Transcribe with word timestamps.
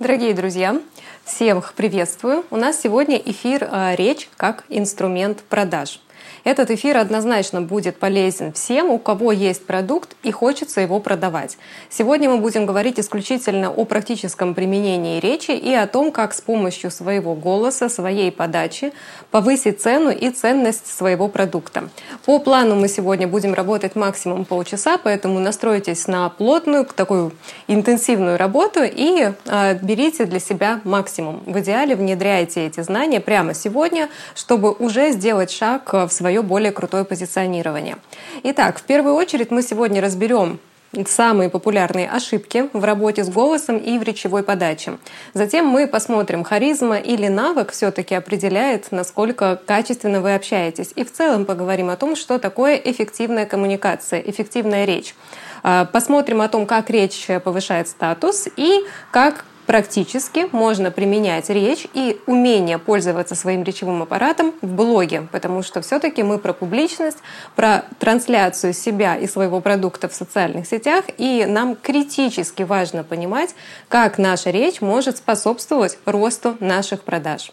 Дорогие 0.00 0.34
друзья, 0.34 0.80
всех 1.24 1.72
приветствую. 1.74 2.44
У 2.50 2.56
нас 2.56 2.80
сегодня 2.80 3.16
эфир 3.16 3.68
а, 3.70 3.94
«Речь 3.94 4.28
как 4.36 4.64
инструмент 4.68 5.44
продаж». 5.44 6.00
Этот 6.44 6.70
эфир 6.70 6.98
однозначно 6.98 7.62
будет 7.62 7.98
полезен 7.98 8.52
всем, 8.52 8.90
у 8.90 8.98
кого 8.98 9.32
есть 9.32 9.64
продукт 9.64 10.14
и 10.22 10.30
хочется 10.30 10.82
его 10.82 11.00
продавать. 11.00 11.56
Сегодня 11.88 12.28
мы 12.28 12.36
будем 12.36 12.66
говорить 12.66 13.00
исключительно 13.00 13.70
о 13.70 13.86
практическом 13.86 14.54
применении 14.54 15.20
речи 15.20 15.52
и 15.52 15.72
о 15.72 15.86
том, 15.86 16.12
как 16.12 16.34
с 16.34 16.42
помощью 16.42 16.90
своего 16.90 17.34
голоса, 17.34 17.88
своей 17.88 18.30
подачи 18.30 18.92
повысить 19.30 19.80
цену 19.80 20.10
и 20.10 20.28
ценность 20.28 20.86
своего 20.86 21.28
продукта. 21.28 21.88
По 22.26 22.38
плану 22.38 22.74
мы 22.74 22.88
сегодня 22.88 23.26
будем 23.26 23.54
работать 23.54 23.96
максимум 23.96 24.44
полчаса, 24.44 24.98
поэтому 24.98 25.38
настройтесь 25.38 26.06
на 26.08 26.28
плотную, 26.28 26.84
такую 26.84 27.32
интенсивную 27.68 28.36
работу 28.36 28.80
и 28.82 29.32
э, 29.46 29.78
берите 29.80 30.26
для 30.26 30.40
себя 30.40 30.80
максимум. 30.84 31.42
В 31.46 31.58
идеале 31.60 31.96
внедряйте 31.96 32.66
эти 32.66 32.80
знания 32.80 33.20
прямо 33.20 33.54
сегодня, 33.54 34.10
чтобы 34.34 34.72
уже 34.72 35.10
сделать 35.12 35.50
шаг 35.50 35.90
в 35.90 36.10
свою 36.10 36.33
свое 36.34 36.42
более 36.42 36.72
крутое 36.72 37.04
позиционирование. 37.04 37.96
Итак, 38.42 38.78
в 38.78 38.82
первую 38.82 39.14
очередь 39.14 39.52
мы 39.52 39.62
сегодня 39.62 40.00
разберем 40.02 40.58
самые 41.06 41.48
популярные 41.48 42.08
ошибки 42.08 42.68
в 42.72 42.84
работе 42.84 43.22
с 43.22 43.28
голосом 43.28 43.78
и 43.78 43.98
в 43.98 44.02
речевой 44.02 44.42
подаче. 44.42 44.98
Затем 45.32 45.66
мы 45.66 45.86
посмотрим, 45.86 46.42
харизма 46.42 46.96
или 46.96 47.28
навык 47.28 47.70
все-таки 47.70 48.16
определяет, 48.16 48.90
насколько 48.90 49.60
качественно 49.64 50.20
вы 50.20 50.34
общаетесь. 50.34 50.92
И 50.96 51.04
в 51.04 51.12
целом 51.12 51.44
поговорим 51.44 51.88
о 51.90 51.96
том, 51.96 52.16
что 52.16 52.38
такое 52.38 52.74
эффективная 52.76 53.46
коммуникация, 53.46 54.20
эффективная 54.20 54.86
речь. 54.86 55.14
А, 55.62 55.84
посмотрим 55.84 56.40
о 56.40 56.48
том, 56.48 56.66
как 56.66 56.90
речь 56.90 57.28
повышает 57.44 57.86
статус 57.86 58.48
и 58.56 58.80
как 59.12 59.44
практически 59.66 60.46
можно 60.52 60.90
применять 60.90 61.50
речь 61.50 61.86
и 61.94 62.20
умение 62.26 62.78
пользоваться 62.78 63.34
своим 63.34 63.62
речевым 63.62 64.02
аппаратом 64.02 64.54
в 64.62 64.72
блоге, 64.72 65.26
потому 65.32 65.62
что 65.62 65.80
все-таки 65.80 66.22
мы 66.22 66.38
про 66.38 66.52
публичность, 66.52 67.18
про 67.56 67.84
трансляцию 67.98 68.72
себя 68.72 69.16
и 69.16 69.26
своего 69.26 69.60
продукта 69.60 70.08
в 70.08 70.14
социальных 70.14 70.66
сетях, 70.66 71.04
и 71.18 71.44
нам 71.46 71.76
критически 71.76 72.62
важно 72.62 73.04
понимать, 73.04 73.54
как 73.88 74.18
наша 74.18 74.50
речь 74.50 74.80
может 74.80 75.16
способствовать 75.16 75.98
росту 76.04 76.56
наших 76.60 77.02
продаж. 77.02 77.52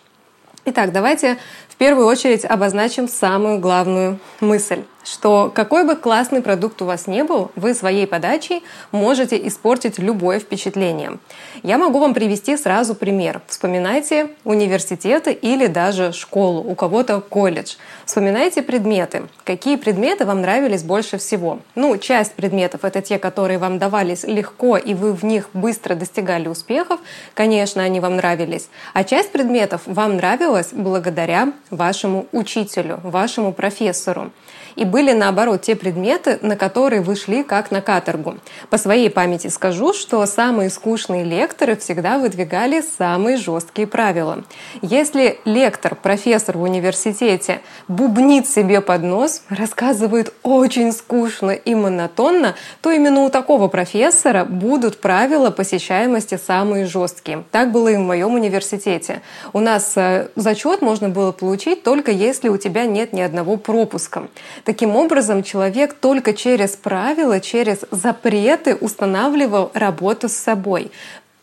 Итак, 0.64 0.91
давайте 0.91 1.38
первую 1.81 2.05
очередь 2.05 2.45
обозначим 2.45 3.07
самую 3.07 3.57
главную 3.57 4.19
мысль 4.39 4.83
что 5.03 5.51
какой 5.53 5.83
бы 5.83 5.95
классный 5.95 6.41
продукт 6.41 6.81
у 6.81 6.85
вас 6.85 7.07
не 7.07 7.23
был, 7.23 7.51
вы 7.55 7.73
своей 7.73 8.07
подачей 8.07 8.63
можете 8.91 9.47
испортить 9.47 9.99
любое 9.99 10.39
впечатление. 10.39 11.17
Я 11.63 11.77
могу 11.77 11.99
вам 11.99 12.13
привести 12.13 12.57
сразу 12.57 12.95
пример. 12.95 13.41
Вспоминайте 13.47 14.29
университеты 14.43 15.31
или 15.31 15.67
даже 15.67 16.13
школу, 16.13 16.61
у 16.61 16.75
кого-то 16.75 17.21
колледж. 17.21 17.75
Вспоминайте 18.05 18.61
предметы. 18.61 19.23
Какие 19.43 19.75
предметы 19.75 20.25
вам 20.25 20.41
нравились 20.41 20.83
больше 20.83 21.17
всего? 21.17 21.59
Ну, 21.75 21.97
часть 21.97 22.33
предметов— 22.33 22.81
это 22.83 23.02
те, 23.02 23.17
которые 23.19 23.57
вам 23.57 23.79
давались 23.79 24.23
легко, 24.23 24.77
и 24.77 24.93
вы 24.93 25.13
в 25.13 25.23
них 25.23 25.49
быстро 25.53 25.95
достигали 25.95 26.47
успехов. 26.47 26.99
Конечно, 27.33 27.83
они 27.83 27.99
вам 27.99 28.17
нравились. 28.17 28.69
А 28.93 29.03
часть 29.03 29.31
предметов 29.31 29.81
вам 29.85 30.17
нравилась 30.17 30.69
благодаря 30.71 31.53
вашему 31.72 32.27
учителю, 32.31 33.00
вашему 33.03 33.53
профессору 33.53 34.31
и 34.75 34.86
были, 34.86 35.11
наоборот, 35.11 35.61
те 35.61 35.75
предметы, 35.75 36.39
на 36.41 36.55
которые 36.55 37.02
вы 37.02 37.16
шли 37.16 37.44
как 37.44 37.72
на 37.72 37.81
каторгу. 37.81 38.38
По 38.69 38.77
своей 38.77 39.09
памяти 39.09 39.47
скажу, 39.47 39.94
что 39.94 40.25
самые 40.25 40.69
скучные 40.69 41.23
лекторы 41.23 41.75
всегда 41.75 42.17
выдвигали 42.17 42.81
самые 42.81 43.38
жесткие 43.38 43.88
правила. 43.88 44.44
Если 44.81 45.39
лектор, 45.45 45.95
профессор 45.95 46.58
в 46.58 46.61
университете 46.61 47.61
бубнит 47.88 48.47
себе 48.47 48.81
под 48.81 49.03
нос, 49.03 49.44
рассказывает 49.49 50.33
очень 50.43 50.92
скучно 50.92 51.52
и 51.52 51.76
монотонно, 51.76 52.55
то 52.82 52.92
именно 52.92 53.23
у 53.23 53.30
такого 53.30 53.67
профессора 53.67 54.45
будут 54.45 55.02
правила 55.02 55.49
посещаемости 55.49 56.38
самые 56.38 56.86
жесткие. 56.86 57.43
Так 57.52 57.71
было 57.71 57.89
и 57.89 57.98
в 57.98 57.99
моем 57.99 58.33
университете. 58.33 59.21
У 59.53 59.59
нас 59.59 59.93
э, 59.95 60.30
зачет 60.36 60.82
можно 60.82 61.09
было 61.09 61.32
получить 61.32 61.83
только 61.83 62.11
если 62.11 62.49
у 62.49 62.58
тебя 62.58 62.86
нет 62.86 63.14
ни 63.14 63.21
одного 63.21 63.58
пропуска. 63.58 64.27
Таким 64.64 64.95
образом, 64.95 65.44
человек 65.44 65.94
только 65.94 66.33
через 66.33 66.72
правила, 66.72 67.39
через 67.39 67.80
запреты 67.92 68.76
устанавливал 68.76 69.72
работу 69.73 70.30
с 70.30 70.33
собой. 70.33 70.92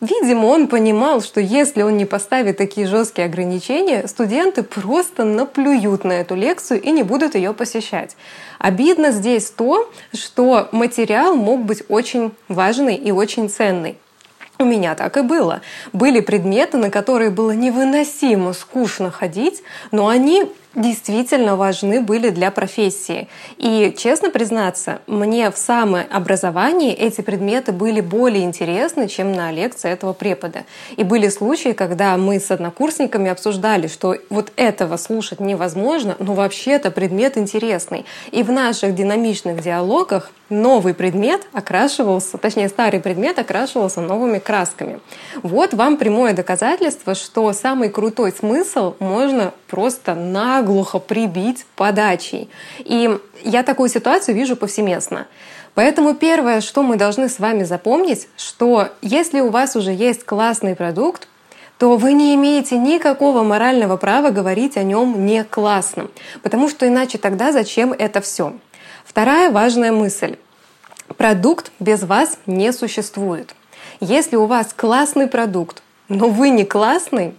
Видимо, 0.01 0.45
он 0.45 0.67
понимал, 0.67 1.21
что 1.21 1.41
если 1.41 1.81
он 1.81 1.97
не 1.97 2.05
поставит 2.05 2.55
такие 2.57 2.87
жесткие 2.87 3.25
ограничения, 3.25 4.07
студенты 4.07 4.63
просто 4.63 5.25
наплюют 5.25 6.05
на 6.05 6.13
эту 6.13 6.35
лекцию 6.35 6.81
и 6.81 6.91
не 6.91 7.03
будут 7.03 7.35
ее 7.35 7.53
посещать. 7.53 8.15
Обидно 8.59 9.11
здесь 9.11 9.49
то, 9.49 9.91
что 10.13 10.69
материал 10.71 11.35
мог 11.35 11.65
быть 11.65 11.83
очень 11.89 12.31
важный 12.47 12.95
и 12.95 13.11
очень 13.11 13.49
ценный. 13.49 13.97
У 14.57 14.63
меня 14.63 14.95
так 14.95 15.17
и 15.17 15.21
было. 15.21 15.61
Были 15.91 16.21
предметы, 16.21 16.77
на 16.77 16.89
которые 16.89 17.29
было 17.29 17.51
невыносимо 17.51 18.53
скучно 18.53 19.11
ходить, 19.11 19.63
но 19.91 20.07
они 20.07 20.49
действительно 20.75 21.55
важны 21.55 22.01
были 22.01 22.29
для 22.29 22.51
профессии. 22.51 23.27
И, 23.57 23.93
честно 23.97 24.29
признаться, 24.29 24.99
мне 25.07 25.49
в 25.49 25.57
самообразовании 25.57 26.93
эти 26.93 27.21
предметы 27.21 27.71
были 27.71 28.01
более 28.01 28.43
интересны, 28.43 29.07
чем 29.07 29.33
на 29.33 29.51
лекции 29.51 29.89
этого 29.89 30.13
препода. 30.13 30.65
И 30.95 31.03
были 31.03 31.29
случаи, 31.29 31.73
когда 31.73 32.15
мы 32.17 32.39
с 32.39 32.51
однокурсниками 32.51 33.31
обсуждали, 33.31 33.87
что 33.87 34.15
вот 34.29 34.51
этого 34.55 34.97
слушать 34.97 35.39
невозможно, 35.39 36.15
но 36.19 36.33
вообще-то 36.35 36.91
предмет 36.91 37.37
интересный. 37.37 38.05
И 38.31 38.43
в 38.43 38.51
наших 38.51 38.93
динамичных 38.93 39.61
диалогах 39.61 40.31
новый 40.49 40.93
предмет 40.93 41.47
окрашивался, 41.53 42.37
точнее 42.37 42.69
старый 42.69 42.99
предмет 42.99 43.39
окрашивался 43.39 44.01
новыми 44.01 44.39
красками. 44.39 44.99
Вот 45.41 45.73
вам 45.73 45.97
прямое 45.97 46.33
доказательство, 46.33 47.15
что 47.15 47.51
самый 47.53 47.89
крутой 47.89 48.31
смысл 48.31 48.95
можно 48.99 49.53
просто 49.67 50.15
наглухо 50.59 50.99
прибить 50.99 51.65
подачей. 51.75 52.49
И 52.79 53.17
я 53.43 53.63
такую 53.63 53.89
ситуацию 53.89 54.35
вижу 54.35 54.55
повсеместно. 54.55 55.27
Поэтому 55.73 56.13
первое, 56.13 56.61
что 56.61 56.83
мы 56.83 56.97
должны 56.97 57.29
с 57.29 57.39
вами 57.39 57.63
запомнить, 57.63 58.27
что 58.37 58.89
если 59.01 59.39
у 59.39 59.49
вас 59.49 59.75
уже 59.75 59.91
есть 59.93 60.25
классный 60.25 60.75
продукт, 60.75 61.27
то 61.77 61.95
вы 61.95 62.11
не 62.11 62.35
имеете 62.35 62.77
никакого 62.77 63.43
морального 63.43 63.95
права 63.95 64.31
говорить 64.31 64.75
о 64.75 64.83
нем 64.83 65.25
не 65.25 65.45
классным, 65.45 66.11
потому 66.43 66.67
что 66.67 66.85
иначе 66.85 67.17
тогда 67.17 67.53
зачем 67.53 67.93
это 67.93 68.19
все? 68.19 68.53
Вторая 69.05 69.49
важная 69.49 69.93
мысль. 69.93 70.35
Продукт 71.15 71.71
без 71.79 72.03
вас 72.03 72.37
не 72.45 72.73
существует. 72.73 73.55
Если 74.01 74.35
у 74.35 74.45
вас 74.45 74.73
классный 74.75 75.27
продукт, 75.27 75.81
но 76.09 76.27
вы 76.27 76.49
не 76.49 76.65
классный, 76.65 77.33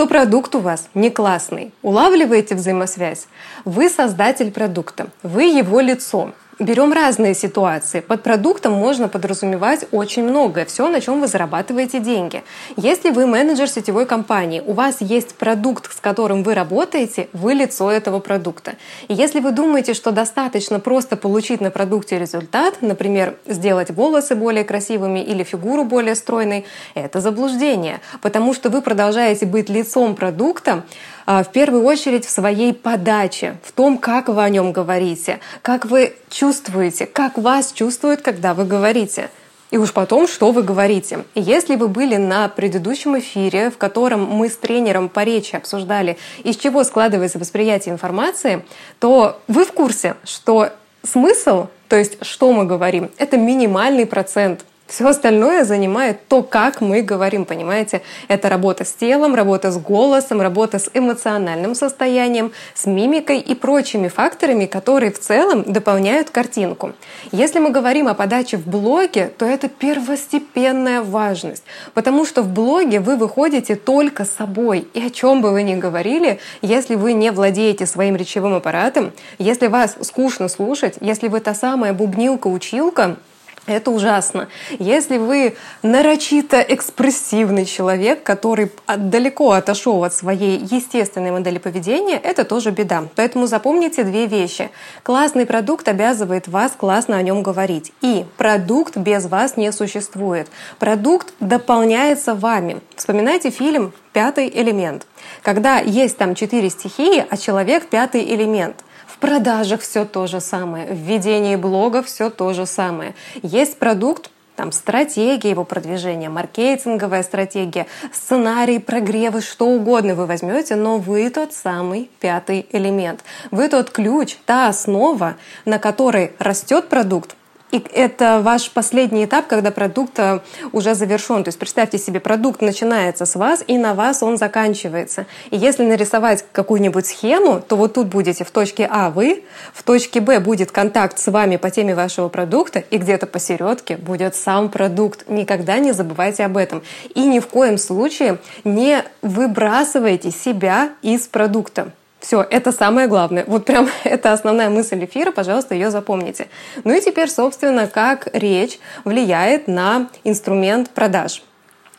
то 0.00 0.06
продукт 0.06 0.54
у 0.54 0.60
вас 0.60 0.88
не 0.94 1.10
классный. 1.10 1.74
Улавливаете 1.82 2.54
взаимосвязь? 2.54 3.26
Вы 3.66 3.90
создатель 3.90 4.50
продукта, 4.50 5.08
вы 5.22 5.42
его 5.42 5.78
лицо. 5.80 6.32
Берем 6.60 6.92
разные 6.92 7.32
ситуации. 7.32 8.00
Под 8.00 8.22
продуктом 8.22 8.74
можно 8.74 9.08
подразумевать 9.08 9.86
очень 9.92 10.24
многое, 10.24 10.66
все, 10.66 10.90
на 10.90 11.00
чем 11.00 11.18
вы 11.18 11.26
зарабатываете 11.26 12.00
деньги. 12.00 12.44
Если 12.76 13.08
вы 13.08 13.26
менеджер 13.26 13.66
сетевой 13.66 14.04
компании, 14.04 14.62
у 14.66 14.74
вас 14.74 15.00
есть 15.00 15.36
продукт, 15.36 15.90
с 15.90 15.98
которым 16.00 16.42
вы 16.42 16.54
работаете, 16.54 17.30
вы 17.32 17.54
лицо 17.54 17.90
этого 17.90 18.18
продукта. 18.18 18.74
И 19.08 19.14
если 19.14 19.40
вы 19.40 19.52
думаете, 19.52 19.94
что 19.94 20.10
достаточно 20.10 20.80
просто 20.80 21.16
получить 21.16 21.62
на 21.62 21.70
продукте 21.70 22.18
результат, 22.18 22.82
например, 22.82 23.36
сделать 23.46 23.90
волосы 23.90 24.34
более 24.34 24.64
красивыми 24.64 25.20
или 25.20 25.44
фигуру 25.44 25.84
более 25.84 26.14
стройной, 26.14 26.66
это 26.92 27.22
заблуждение, 27.22 28.00
потому 28.20 28.52
что 28.52 28.68
вы 28.68 28.82
продолжаете 28.82 29.46
быть 29.46 29.70
лицом 29.70 30.14
продукта, 30.14 30.84
в 31.30 31.52
первую 31.52 31.84
очередь 31.84 32.26
в 32.26 32.30
своей 32.30 32.74
подаче, 32.74 33.56
в 33.62 33.72
том, 33.72 33.98
как 33.98 34.28
вы 34.28 34.42
о 34.42 34.48
нем 34.48 34.72
говорите, 34.72 35.38
как 35.62 35.84
вы 35.84 36.14
чувствуете, 36.28 37.06
как 37.06 37.38
вас 37.38 37.72
чувствуют, 37.72 38.20
когда 38.20 38.52
вы 38.52 38.64
говорите. 38.64 39.30
И 39.70 39.78
уж 39.78 39.92
потом, 39.92 40.26
что 40.26 40.50
вы 40.50 40.64
говорите. 40.64 41.24
Если 41.36 41.76
вы 41.76 41.86
были 41.86 42.16
на 42.16 42.48
предыдущем 42.48 43.16
эфире, 43.20 43.70
в 43.70 43.78
котором 43.78 44.24
мы 44.24 44.48
с 44.48 44.56
тренером 44.56 45.08
по 45.08 45.22
речи 45.22 45.54
обсуждали, 45.54 46.18
из 46.42 46.56
чего 46.56 46.82
складывается 46.82 47.38
восприятие 47.38 47.94
информации, 47.94 48.64
то 48.98 49.40
вы 49.46 49.64
в 49.64 49.72
курсе, 49.72 50.16
что 50.24 50.70
смысл, 51.04 51.68
то 51.88 51.96
есть 51.96 52.24
что 52.24 52.52
мы 52.52 52.64
говорим, 52.64 53.10
это 53.16 53.36
минимальный 53.36 54.06
процент 54.06 54.64
Все 54.90 55.06
остальное 55.06 55.62
занимает 55.62 56.26
то, 56.26 56.42
как 56.42 56.80
мы 56.80 57.02
говорим, 57.02 57.44
понимаете? 57.44 58.02
Это 58.26 58.48
работа 58.48 58.84
с 58.84 58.92
телом, 58.92 59.36
работа 59.36 59.70
с 59.70 59.78
голосом, 59.78 60.40
работа 60.40 60.80
с 60.80 60.90
эмоциональным 60.92 61.76
состоянием, 61.76 62.50
с 62.74 62.86
мимикой 62.86 63.38
и 63.38 63.54
прочими 63.54 64.08
факторами, 64.08 64.66
которые 64.66 65.12
в 65.12 65.20
целом 65.20 65.62
дополняют 65.62 66.30
картинку. 66.30 66.92
Если 67.30 67.60
мы 67.60 67.70
говорим 67.70 68.08
о 68.08 68.14
подаче 68.14 68.56
в 68.56 68.66
блоге, 68.66 69.30
то 69.38 69.46
это 69.46 69.68
первостепенная 69.68 71.02
важность, 71.02 71.62
потому 71.94 72.26
что 72.26 72.42
в 72.42 72.48
блоге 72.48 72.98
вы 72.98 73.14
выходите 73.14 73.76
только 73.76 74.24
собой. 74.24 74.88
И 74.92 75.00
о 75.06 75.10
чем 75.10 75.40
бы 75.40 75.52
вы 75.52 75.62
ни 75.62 75.76
говорили, 75.76 76.40
если 76.62 76.96
вы 76.96 77.12
не 77.12 77.30
владеете 77.30 77.86
своим 77.86 78.16
речевым 78.16 78.54
аппаратом, 78.54 79.12
если 79.38 79.68
вас 79.68 79.94
скучно 80.00 80.48
слушать, 80.48 80.96
если 81.00 81.28
вы 81.28 81.38
та 81.38 81.54
самая 81.54 81.92
бубнилка-училка, 81.92 83.18
это 83.66 83.90
ужасно. 83.90 84.48
Если 84.78 85.18
вы 85.18 85.56
нарочито 85.82 86.60
экспрессивный 86.60 87.64
человек, 87.64 88.22
который 88.22 88.72
далеко 88.96 89.52
отошел 89.52 90.02
от 90.02 90.14
своей 90.14 90.58
естественной 90.58 91.30
модели 91.30 91.58
поведения, 91.58 92.16
это 92.16 92.44
тоже 92.44 92.70
беда. 92.70 93.04
Поэтому 93.16 93.46
запомните 93.46 94.02
две 94.02 94.26
вещи. 94.26 94.70
Классный 95.02 95.46
продукт 95.46 95.88
обязывает 95.88 96.48
вас 96.48 96.72
классно 96.72 97.16
о 97.16 97.22
нем 97.22 97.42
говорить. 97.42 97.92
И 98.00 98.24
продукт 98.36 98.96
без 98.96 99.26
вас 99.26 99.56
не 99.56 99.72
существует. 99.72 100.48
Продукт 100.78 101.34
дополняется 101.40 102.34
вами. 102.34 102.80
Вспоминайте 102.96 103.50
фильм 103.50 103.92
«Пятый 104.12 104.48
элемент». 104.48 105.06
Когда 105.42 105.78
есть 105.78 106.16
там 106.18 106.34
четыре 106.34 106.70
стихии, 106.70 107.24
а 107.28 107.36
человек— 107.36 107.86
пятый 107.90 108.24
элемент— 108.34 108.76
продажах 109.20 109.82
все 109.82 110.04
то 110.04 110.26
же 110.26 110.40
самое, 110.40 110.86
в 110.86 110.96
ведении 110.96 111.56
блога 111.56 112.02
все 112.02 112.30
то 112.30 112.52
же 112.52 112.66
самое. 112.66 113.14
Есть 113.42 113.78
продукт, 113.78 114.30
там 114.56 114.72
стратегия 114.72 115.48
его 115.48 115.64
продвижения, 115.64 116.28
маркетинговая 116.28 117.22
стратегия, 117.22 117.86
сценарий, 118.12 118.78
прогревы, 118.78 119.40
что 119.40 119.66
угодно 119.66 120.14
вы 120.14 120.26
возьмете, 120.26 120.76
но 120.76 120.98
вы 120.98 121.30
тот 121.30 121.54
самый 121.54 122.10
пятый 122.20 122.66
элемент. 122.70 123.24
Вы 123.50 123.68
тот 123.68 123.90
ключ, 123.90 124.36
та 124.44 124.68
основа, 124.68 125.36
на 125.64 125.78
которой 125.78 126.32
растет 126.38 126.90
продукт, 126.90 127.36
и 127.70 127.84
это 127.92 128.40
ваш 128.42 128.70
последний 128.70 129.24
этап, 129.24 129.46
когда 129.46 129.70
продукт 129.70 130.18
э, 130.18 130.40
уже 130.72 130.94
завершен. 130.94 131.44
То 131.44 131.48
есть 131.48 131.58
представьте 131.58 131.98
себе, 131.98 132.18
продукт 132.20 132.62
начинается 132.62 133.26
с 133.26 133.36
вас, 133.36 133.62
и 133.66 133.78
на 133.78 133.94
вас 133.94 134.22
он 134.22 134.36
заканчивается. 134.38 135.26
И 135.50 135.56
если 135.56 135.84
нарисовать 135.84 136.44
какую-нибудь 136.52 137.06
схему, 137.06 137.60
то 137.60 137.76
вот 137.76 137.94
тут 137.94 138.08
будете 138.08 138.44
в 138.44 138.50
точке 138.50 138.88
А 138.90 139.10
вы, 139.10 139.44
в 139.72 139.82
точке 139.82 140.20
Б 140.20 140.40
будет 140.40 140.72
контакт 140.72 141.18
с 141.18 141.30
вами 141.30 141.56
по 141.56 141.70
теме 141.70 141.94
вашего 141.94 142.28
продукта, 142.28 142.80
и 142.80 142.98
где-то 142.98 143.26
посередке 143.26 143.96
будет 143.96 144.34
сам 144.34 144.68
продукт. 144.68 145.28
Никогда 145.28 145.78
не 145.78 145.92
забывайте 145.92 146.44
об 146.44 146.56
этом. 146.56 146.82
И 147.14 147.24
ни 147.24 147.38
в 147.38 147.46
коем 147.46 147.78
случае 147.78 148.38
не 148.64 149.04
выбрасывайте 149.22 150.30
себя 150.30 150.90
из 151.02 151.28
продукта. 151.28 151.92
Все, 152.20 152.46
это 152.48 152.70
самое 152.70 153.08
главное. 153.08 153.44
Вот 153.46 153.64
прям 153.64 153.88
это 154.04 154.32
основная 154.32 154.68
мысль 154.68 155.04
эфира, 155.04 155.32
пожалуйста, 155.32 155.74
ее 155.74 155.90
запомните. 155.90 156.48
Ну 156.84 156.94
и 156.94 157.00
теперь, 157.00 157.30
собственно, 157.30 157.86
как 157.86 158.28
речь 158.34 158.78
влияет 159.04 159.66
на 159.66 160.08
инструмент 160.24 160.90
продаж. 160.90 161.42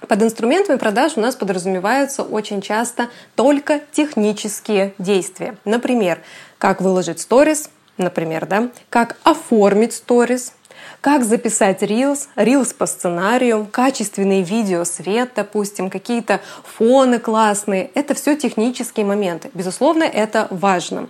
Под 0.07 0.21
инструментами 0.23 0.77
продаж 0.77 1.13
у 1.15 1.21
нас 1.21 1.35
подразумеваются 1.35 2.23
очень 2.23 2.61
часто 2.61 3.09
только 3.35 3.81
технические 3.91 4.93
действия. 4.97 5.55
Например, 5.63 6.19
как 6.57 6.81
выложить 6.81 7.19
сторис, 7.19 7.69
например, 7.97 8.45
да, 8.47 8.69
как 8.89 9.17
оформить 9.23 9.93
сторис, 9.93 10.53
как 11.01 11.23
записать 11.23 11.81
Reels, 11.81 12.27
Reels 12.35 12.75
по 12.75 12.85
сценарию, 12.85 13.67
качественные 13.69 14.43
видео, 14.43 14.85
свет, 14.85 15.31
допустим, 15.35 15.89
какие-то 15.89 16.41
фоны 16.63 17.19
классные. 17.19 17.89
Это 17.95 18.13
все 18.13 18.35
технические 18.35 19.05
моменты. 19.05 19.49
Безусловно, 19.53 20.03
это 20.03 20.47
важно. 20.51 21.09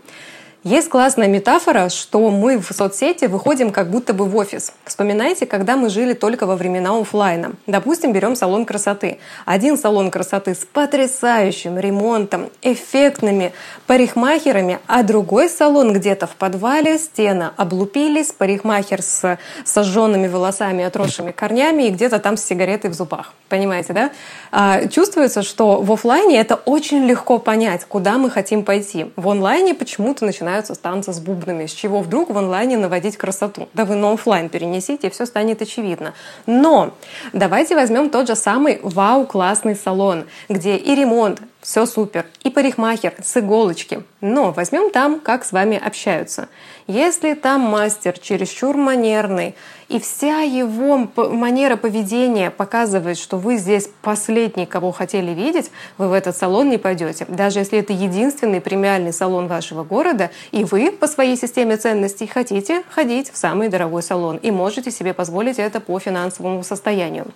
Есть 0.64 0.90
классная 0.90 1.28
метафора, 1.28 1.90
что 1.90 2.30
мы 2.30 2.60
в 2.60 2.72
соцсети 2.72 3.26
выходим 3.26 3.72
как 3.72 3.90
будто 3.90 4.14
бы 4.14 4.26
в 4.26 4.36
офис. 4.36 4.74
Вспоминайте, 4.86 5.48
когда 5.48 5.76
мы 5.76 5.90
жили 5.90 6.14
только 6.14 6.46
во 6.46 6.56
времена 6.56 6.96
офлайна. 6.96 7.54
Допустим, 7.66 8.14
берем 8.14 8.36
салон 8.36 8.66
красоты. 8.66 9.18
Один 9.46 9.76
салон 9.76 10.12
красоты 10.12 10.54
с 10.54 10.60
потрясающим 10.60 11.80
ремонтом, 11.80 12.52
эффектными 12.62 13.54
парикмахерами, 13.88 14.78
а 14.86 15.02
другой 15.02 15.50
салон 15.50 15.94
где-то 15.94 16.28
в 16.28 16.36
подвале, 16.36 17.00
стены 17.00 17.50
облупились, 17.58 18.32
парикмахер 18.32 19.02
с 19.02 19.40
сожженными 19.66 20.28
волосами, 20.28 20.84
отросшими 20.84 21.32
корнями 21.32 21.88
и 21.88 21.90
где-то 21.90 22.20
там 22.20 22.38
с 22.38 22.44
сигаретой 22.44 22.92
в 22.92 22.94
зубах. 22.94 23.34
Понимаете, 23.52 23.92
да? 23.92 24.12
А, 24.54 24.88
чувствуется, 24.88 25.44
что 25.44 25.82
в 25.82 25.92
офлайне 25.92 26.40
это 26.40 26.56
очень 26.56 27.04
легко 27.06 27.38
понять, 27.38 27.84
куда 27.84 28.18
мы 28.18 28.30
хотим 28.30 28.64
пойти. 28.64 29.08
В 29.18 29.28
онлайне 29.28 29.76
почему-то 29.76 30.26
начинаются 30.26 30.74
танцы 30.74 31.12
с 31.12 31.20
бубнами, 31.20 31.66
с 31.66 31.74
чего 31.74 32.00
вдруг 32.00 32.30
в 32.30 32.38
онлайне 32.38 32.78
наводить 32.78 33.18
красоту. 33.18 33.68
Да 33.74 33.84
вы 33.84 33.96
на 33.96 34.14
офлайн 34.14 34.48
перенесите, 34.48 35.08
и 35.08 35.10
все 35.10 35.26
станет 35.26 35.62
очевидно. 35.62 36.14
Но 36.46 36.94
давайте 37.34 37.76
возьмем 37.76 38.10
тот 38.10 38.28
же 38.28 38.38
самый 38.38 38.80
вау-классный 38.84 39.76
салон, 39.76 40.24
где 40.48 40.78
и 40.78 40.96
ремонт, 40.96 41.42
все 41.62 41.86
супер, 41.86 42.26
и 42.44 42.50
парикмахер 42.50 43.14
с 43.24 43.38
иголочки. 43.38 44.04
Но 44.20 44.52
возьмем 44.52 44.90
там, 44.90 45.20
как 45.20 45.46
с 45.46 45.52
вами 45.52 45.78
общаются. 45.78 46.50
Если 46.88 47.36
там 47.36 47.62
мастер 47.62 48.18
чересчур 48.18 48.76
манерный, 48.76 49.56
и 49.88 50.00
вся 50.00 50.40
его 50.42 51.10
манера 51.16 51.76
поведения 51.76 52.50
показывает, 52.50 53.18
что 53.18 53.38
вы 53.38 53.58
здесь 53.58 53.90
последний, 54.02 54.66
кого 54.66 54.92
хотели 54.92 55.32
видеть, 55.32 55.70
вы 55.98 56.08
в 56.08 56.14
этот 56.14 56.36
салон 56.36 56.70
не 56.70 56.78
пойдете. 56.78 57.26
Даже 57.28 57.60
если 57.60 57.80
это 57.80 57.94
единственный 57.94 58.62
премиальный 58.62 59.14
салон 59.14 59.48
вашего 59.48 59.84
города, 59.84 60.32
и 60.52 60.64
вы 60.64 60.92
по 60.92 61.08
своей 61.08 61.36
системе 61.36 61.78
ценностей 61.78 62.26
хотите 62.26 62.84
ходить 62.90 63.32
в 63.32 63.38
самый 63.38 63.70
дорогой 63.70 64.02
салон 64.02 64.38
и 64.38 64.50
можете 64.50 64.92
себе 64.92 65.14
позволить 65.14 65.60
это 65.60 65.80
по 65.80 66.00
финансовому 66.00 66.64
состоянию. 66.64 67.28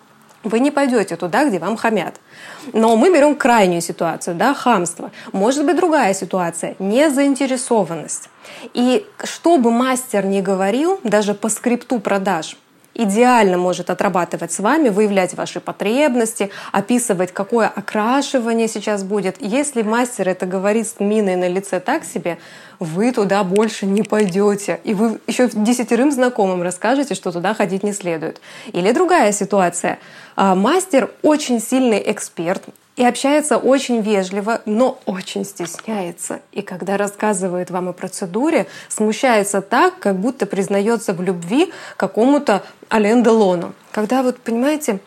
Вы 0.45 0.59
не 0.59 0.69
пойдете 0.69 1.15
туда, 1.15 1.43
где 1.45 1.57
вам 1.57 1.75
хамят. 1.75 2.21
Но 2.71 2.95
мы 2.95 3.11
берем 3.11 3.35
крайнюю 3.35 3.81
ситуацию, 3.81 4.35
да, 4.35 4.53
хамство. 4.53 5.11
Может 5.33 5.65
быть 5.65 5.75
другая 5.75 6.13
ситуация, 6.13 6.75
незаинтересованность. 6.77 8.29
И 8.75 9.05
что 9.23 9.57
бы 9.57 9.71
мастер 9.71 10.23
ни 10.23 10.41
говорил, 10.41 10.99
даже 11.03 11.33
по 11.33 11.49
скрипту 11.49 11.99
продаж, 11.99 12.57
идеально 12.95 13.57
может 13.57 13.89
отрабатывать 13.89 14.51
с 14.51 14.59
вами, 14.59 14.89
выявлять 14.89 15.35
ваши 15.35 15.59
потребности, 15.59 16.49
описывать, 16.71 17.31
какое 17.31 17.67
окрашивание 17.67 18.67
сейчас 18.67 19.03
будет. 19.03 19.35
Если 19.39 19.83
мастер 19.83 20.29
это 20.29 20.45
говорит 20.45 20.87
с 20.87 20.99
миной 20.99 21.35
на 21.35 21.47
лице 21.47 21.79
так 21.79 22.05
себе, 22.05 22.37
вы 22.79 23.11
туда 23.11 23.43
больше 23.43 23.85
не 23.85 24.01
пойдете. 24.01 24.79
И 24.83 24.93
вы 24.93 25.19
еще 25.27 25.49
десятерым 25.49 26.11
знакомым 26.11 26.61
расскажете, 26.61 27.15
что 27.15 27.31
туда 27.31 27.53
ходить 27.53 27.83
не 27.83 27.93
следует. 27.93 28.41
Или 28.73 28.91
другая 28.91 29.31
ситуация. 29.31 29.99
А, 30.35 30.55
мастер 30.55 31.11
очень 31.21 31.61
сильный 31.61 32.01
эксперт, 32.11 32.63
и 32.95 33.03
общается 33.03 33.57
очень 33.57 34.01
вежливо, 34.01 34.61
но 34.65 34.99
очень 35.05 35.43
стесняется. 35.43 36.41
И 36.51 36.61
когда 36.61 36.97
рассказывает 36.97 37.69
вам 37.69 37.89
о 37.89 37.93
процедуре, 37.93 38.67
смущается 38.87 39.61
так, 39.61 39.99
как 39.99 40.17
будто 40.17 40.45
признается 40.45 41.13
в 41.13 41.21
любви 41.21 41.73
какому-то 41.97 42.63
Ален 42.91 43.21
Делону. 43.21 43.73
Когда 43.91 44.23
вот, 44.23 44.39
понимаете, 44.39 44.99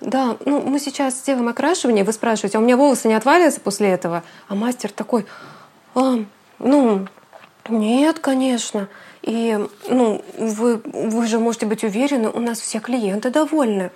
да, 0.00 0.36
ну 0.44 0.60
мы 0.62 0.80
сейчас 0.80 1.14
сделаем 1.14 1.48
окрашивание, 1.48 2.04
вы 2.04 2.12
спрашиваете, 2.12 2.58
а 2.58 2.60
у 2.60 2.64
меня 2.64 2.76
волосы 2.76 3.08
не 3.08 3.14
отвалятся 3.14 3.60
после 3.60 3.88
этого? 3.90 4.24
А 4.48 4.54
мастер 4.54 4.90
такой, 4.90 5.24
а, 5.94 6.16
ну, 6.58 7.06
нет, 7.68 8.18
конечно. 8.18 8.88
И 9.22 9.58
ну, 9.88 10.24
вы, 10.38 10.80
вы 10.84 11.26
же 11.26 11.38
можете 11.38 11.66
быть 11.66 11.84
уверены, 11.84 12.30
у 12.30 12.40
нас 12.40 12.60
все 12.60 12.80
клиенты 12.80 13.30
довольны. 13.30 13.90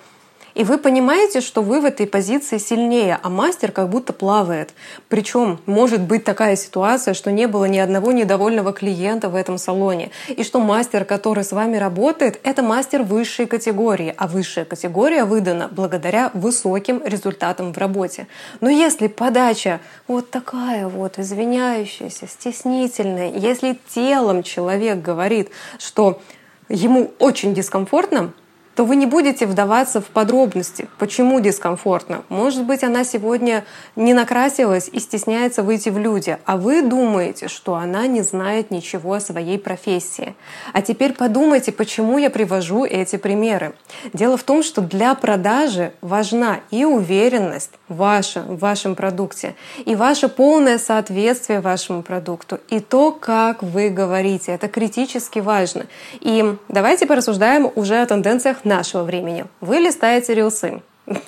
И 0.55 0.65
вы 0.65 0.79
понимаете, 0.79 1.41
что 1.41 1.63
вы 1.63 1.81
в 1.81 1.85
этой 1.85 2.07
позиции 2.07 2.59
сильнее, 2.59 3.19
а 3.23 3.31
мастер 3.31 3.73
как 3.73 3.89
будто 3.89 4.13
плавает. 4.13 4.75
Причем 5.09 5.59
может 5.67 6.03
быть 6.03 6.25
такая 6.25 6.57
ситуация, 6.57 7.15
что 7.15 7.31
не 7.31 7.47
было 7.47 7.65
ни 7.65 7.79
одного 7.79 8.13
недовольного 8.13 8.73
клиента 8.73 9.29
в 9.29 9.35
этом 9.35 9.57
салоне. 9.57 10.11
И 10.29 10.45
что 10.45 10.61
мастер, 10.61 11.05
который 11.05 11.45
с 11.45 11.53
вами 11.53 11.77
работает, 11.77 12.39
это 12.45 12.63
мастер 12.63 13.03
высшей 13.03 13.47
категории. 13.47 14.15
А 14.17 14.29
высшая 14.29 14.65
категория 14.65 15.25
выдана 15.25 15.69
благодаря 15.71 16.31
высоким 16.35 17.03
результатам 17.05 17.73
в 17.73 17.79
работе. 17.79 18.27
Но 18.61 18.69
если 18.69 19.07
подача 19.07 19.81
вот 20.07 20.31
такая 20.31 20.87
вот, 20.87 21.19
извиняющаяся, 21.19 22.29
стеснительная, 22.29 23.33
если 23.33 23.79
телом 23.95 24.43
человек 24.43 25.01
говорит, 25.01 25.51
что 25.79 26.21
ему 26.69 27.13
очень 27.19 27.55
дискомфортно, 27.55 28.33
то 28.75 28.85
вы 28.85 28.97
не 28.97 29.07
будете 29.07 29.47
вдаваться 29.47 30.01
в 30.01 30.07
подробности, 30.07 30.89
почему 30.99 31.41
дискомфортно. 31.41 32.23
Может 32.29 32.65
быть, 32.65 32.83
она 32.83 33.05
сегодня 33.05 33.65
не 33.97 34.15
накрасилась 34.15 34.89
и 34.93 34.99
стесняется 34.99 35.63
выйти 35.63 35.91
в 35.91 35.99
люди, 35.99 36.39
а 36.45 36.57
вы 36.57 36.83
думаете, 36.83 37.49
что 37.49 37.75
она 37.75 38.07
не 38.07 38.23
знает 38.23 38.71
ничего 38.71 39.15
о 39.15 39.21
своей 39.21 39.59
профессии. 39.59 40.35
А 40.73 40.83
теперь 40.83 41.13
подумайте, 41.13 41.73
почему 41.73 42.19
я 42.19 42.31
привожу 42.31 42.85
эти 42.85 43.17
примеры. 43.17 43.75
Дело 44.13 44.37
в 44.37 44.43
том, 44.43 44.63
что 44.63 44.81
для 44.81 45.15
продажи 45.15 45.93
важна 46.01 46.61
и 46.71 46.85
уверенность 46.85 47.73
ваша 47.89 48.41
в 48.41 48.59
вашем 48.59 48.95
продукте, 48.95 49.55
и 49.85 49.95
ваше 49.95 50.29
полное 50.29 50.79
соответствие 50.79 51.61
вашему 51.61 52.03
продукту, 52.03 52.59
и 52.69 52.81
то, 52.81 53.13
как 53.13 53.63
вы 53.63 53.91
говорите. 53.91 54.53
Это 54.53 54.69
критически 54.69 55.41
важно. 55.41 55.87
И 56.21 56.57
давайте 56.69 57.07
порассуждаем 57.07 57.71
уже 57.75 58.01
о 58.01 58.07
тенденциях 58.07 58.62
нашего 58.65 59.05
времени. 59.05 59.47
Вы 59.61 59.79
листаете 59.79 60.35
рилсы. 60.35 60.83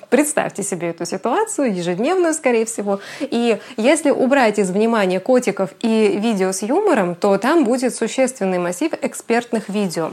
Представьте 0.09 0.63
себе 0.63 0.89
эту 0.89 1.05
ситуацию, 1.05 1.75
ежедневную, 1.75 2.33
скорее 2.33 2.65
всего. 2.65 3.01
И 3.19 3.59
если 3.75 4.09
убрать 4.09 4.57
из 4.57 4.71
внимания 4.71 5.19
котиков 5.19 5.71
и 5.81 6.17
видео 6.17 6.51
с 6.51 6.61
юмором, 6.61 7.15
то 7.15 7.37
там 7.37 7.65
будет 7.65 7.93
существенный 7.93 8.57
массив 8.57 8.93
экспертных 9.01 9.67
видео. 9.67 10.11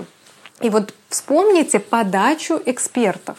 И 0.60 0.68
вот 0.68 0.94
вспомните 1.08 1.78
подачу 1.78 2.60
экспертов. 2.66 3.36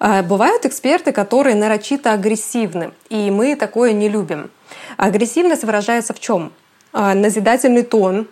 А, 0.00 0.22
бывают 0.22 0.64
эксперты, 0.64 1.12
которые 1.12 1.56
нарочито 1.56 2.12
агрессивны, 2.12 2.92
и 3.08 3.30
мы 3.30 3.56
такое 3.56 3.92
не 3.92 4.08
любим. 4.08 4.50
Агрессивность 4.96 5.64
выражается 5.64 6.14
в 6.14 6.20
чем? 6.20 6.52
А, 6.92 7.14
назидательный 7.14 7.82
тон, 7.82 8.28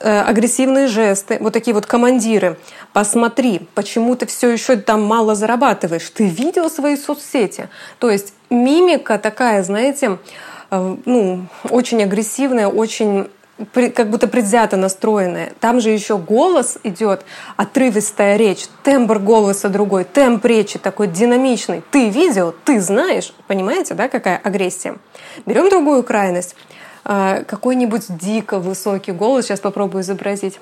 агрессивные 0.00 0.88
жесты, 0.88 1.38
вот 1.40 1.52
такие 1.52 1.74
вот 1.74 1.86
командиры. 1.86 2.58
Посмотри, 2.92 3.60
почему 3.74 4.16
ты 4.16 4.26
все 4.26 4.50
еще 4.50 4.76
там 4.76 5.02
мало 5.02 5.34
зарабатываешь. 5.34 6.08
Ты 6.10 6.26
видел 6.26 6.70
свои 6.70 6.96
соцсети. 6.96 7.68
То 7.98 8.10
есть 8.10 8.34
мимика 8.50 9.18
такая, 9.18 9.62
знаете, 9.62 10.18
э, 10.70 10.96
ну, 11.04 11.46
очень 11.70 12.02
агрессивная, 12.02 12.68
очень 12.68 13.28
как 13.72 14.10
будто 14.10 14.26
предвзято 14.26 14.76
настроенная. 14.76 15.52
Там 15.60 15.80
же 15.80 15.90
еще 15.90 16.18
голос 16.18 16.78
идет, 16.82 17.24
отрывистая 17.56 18.36
речь, 18.36 18.66
тембр 18.82 19.18
голоса 19.18 19.68
другой, 19.68 20.04
темп 20.04 20.44
речи 20.46 20.78
такой 20.78 21.06
динамичный. 21.06 21.82
Ты 21.90 22.08
видел, 22.08 22.54
ты 22.64 22.80
знаешь. 22.80 23.32
Понимаете, 23.46 23.94
да, 23.94 24.08
какая 24.08 24.38
агрессия? 24.42 24.96
Берем 25.46 25.68
другую 25.68 26.02
крайность. 26.02 26.56
А, 27.04 27.42
какой-нибудь 27.44 28.16
дико 28.16 28.58
высокий 28.58 29.12
голос, 29.12 29.44
сейчас 29.46 29.60
попробую 29.60 30.02
изобразить. 30.02 30.58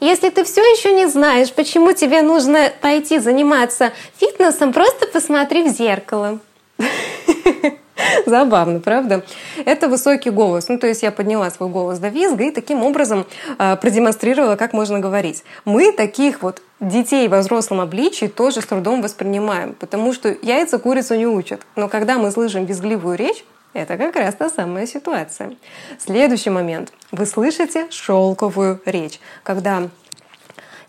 Если 0.00 0.30
ты 0.30 0.44
все 0.44 0.60
еще 0.60 0.92
не 0.92 1.06
знаешь, 1.06 1.52
почему 1.52 1.92
тебе 1.92 2.22
нужно 2.22 2.70
пойти 2.80 3.18
заниматься 3.18 3.92
фитнесом, 4.16 4.72
просто 4.72 5.06
посмотри 5.06 5.68
в 5.68 5.72
зеркало. 5.72 6.38
Забавно, 8.26 8.80
правда? 8.80 9.24
Это 9.64 9.88
высокий 9.88 10.30
голос. 10.30 10.68
Ну, 10.68 10.78
то 10.78 10.86
есть 10.86 11.02
я 11.02 11.10
подняла 11.10 11.50
свой 11.50 11.68
голос 11.68 11.98
до 11.98 12.08
визга 12.08 12.44
и 12.44 12.50
таким 12.50 12.84
образом 12.84 13.26
э, 13.58 13.76
продемонстрировала, 13.76 14.56
как 14.56 14.72
можно 14.72 15.00
говорить. 15.00 15.42
Мы 15.64 15.92
таких 15.92 16.42
вот 16.42 16.62
детей 16.80 17.26
во 17.26 17.40
взрослом 17.40 17.80
обличии 17.80 18.26
тоже 18.26 18.60
с 18.60 18.66
трудом 18.66 19.02
воспринимаем, 19.02 19.74
потому 19.74 20.12
что 20.12 20.34
яйца 20.42 20.78
курицу 20.78 21.16
не 21.16 21.26
учат. 21.26 21.60
Но 21.74 21.88
когда 21.88 22.18
мы 22.18 22.30
слышим 22.30 22.64
визгливую 22.66 23.16
речь, 23.16 23.44
это 23.72 23.96
как 23.96 24.16
раз 24.16 24.34
та 24.34 24.48
самая 24.48 24.86
ситуация. 24.86 25.56
Следующий 25.98 26.50
момент. 26.50 26.92
Вы 27.12 27.26
слышите 27.26 27.86
шелковую 27.90 28.80
речь, 28.84 29.20
когда 29.42 29.88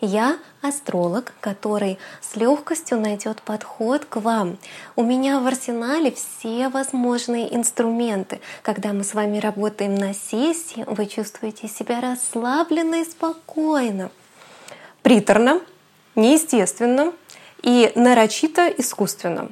я 0.01 0.37
астролог, 0.61 1.33
который 1.41 1.99
с 2.21 2.35
легкостью 2.35 2.99
найдет 2.99 3.41
подход 3.41 4.05
к 4.05 4.17
вам. 4.17 4.57
У 4.95 5.03
меня 5.03 5.39
в 5.39 5.47
арсенале 5.47 6.11
все 6.11 6.69
возможные 6.69 7.53
инструменты. 7.53 8.39
Когда 8.61 8.93
мы 8.93 9.03
с 9.03 9.13
вами 9.13 9.39
работаем 9.39 9.95
на 9.95 10.13
сессии, 10.13 10.85
вы 10.87 11.05
чувствуете 11.05 11.67
себя 11.67 11.99
расслабленно 11.99 13.01
и 13.01 13.05
спокойно. 13.05 14.09
Приторно, 15.01 15.61
неестественно 16.15 17.13
и 17.61 17.91
нарочито 17.95 18.67
искусственно. 18.69 19.51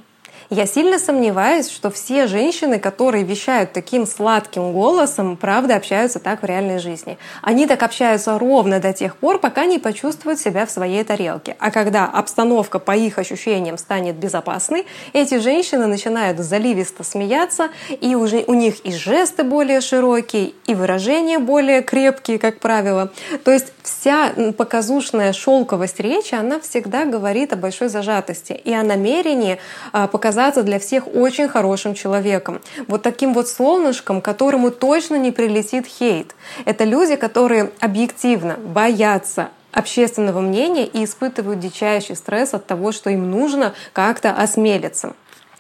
Я 0.50 0.66
сильно 0.66 0.98
сомневаюсь, 0.98 1.70
что 1.70 1.90
все 1.90 2.26
женщины, 2.26 2.80
которые 2.80 3.26
вещают 3.26 3.74
таким 3.74 4.08
сладким 4.08 4.72
голосом, 4.72 5.36
правда 5.36 5.76
общаются 5.76 6.20
так 6.20 6.42
в 6.42 6.46
реальной 6.46 6.80
жизни. 6.80 7.18
Они 7.42 7.68
так 7.68 7.84
общаются 7.84 8.40
ровно 8.40 8.80
до 8.80 8.94
тех 8.94 9.18
пор, 9.18 9.40
пока 9.40 9.66
не 9.66 9.78
почувствуют 9.78 10.40
себя 10.40 10.66
в 10.66 10.72
своей 10.72 11.04
тарелке. 11.04 11.58
А 11.60 11.70
когда 11.70 12.06
обстановка 12.06 12.80
по 12.80 12.96
их 12.96 13.20
ощущениям 13.20 13.78
станет 13.78 14.16
безопасной, 14.16 14.86
эти 15.12 15.38
женщины 15.38 15.86
начинают 15.86 16.40
заливисто 16.40 17.04
смеяться, 17.04 17.68
и 18.00 18.16
уже 18.16 18.46
у 18.48 18.54
них 18.54 18.80
и 18.86 18.94
жесты 18.94 19.44
более 19.44 19.82
широкие, 19.82 20.54
и 20.66 20.76
выражения 20.76 21.40
более 21.40 21.82
крепкие, 21.82 22.40
как 22.40 22.60
правило. 22.60 23.12
То 23.44 23.52
есть 23.52 23.74
вся 23.84 24.32
показушная 24.58 25.34
шелковость 25.34 26.00
речи, 26.00 26.36
она 26.36 26.62
всегда 26.62 27.04
говорит 27.04 27.52
о 27.52 27.58
большой 27.58 27.90
зажатости 27.90 28.54
и 28.54 28.74
о 28.74 28.84
намерении 28.84 29.60
а, 29.92 30.08
показать 30.08 30.37
оказаться 30.38 30.64
для 30.64 30.78
всех 30.78 31.08
очень 31.16 31.48
хорошим 31.48 31.96
человеком. 31.96 32.62
Вот 32.88 33.02
таким 33.02 33.34
вот 33.34 33.48
солнышком, 33.48 34.22
которому 34.22 34.70
точно 34.70 35.16
не 35.16 35.32
прилетит 35.32 35.88
хейт. 35.88 36.36
Это 36.66 36.84
люди, 36.84 37.16
которые 37.16 37.72
объективно 37.80 38.58
боятся 38.58 39.50
общественного 39.72 40.42
мнения 40.42 40.86
и 40.86 41.04
испытывают 41.04 41.60
дичайший 41.60 42.16
стресс 42.16 42.54
от 42.54 42.68
того, 42.68 42.92
что 42.92 43.10
им 43.10 43.32
нужно 43.32 43.74
как-то 43.94 44.32
осмелиться. 44.32 45.14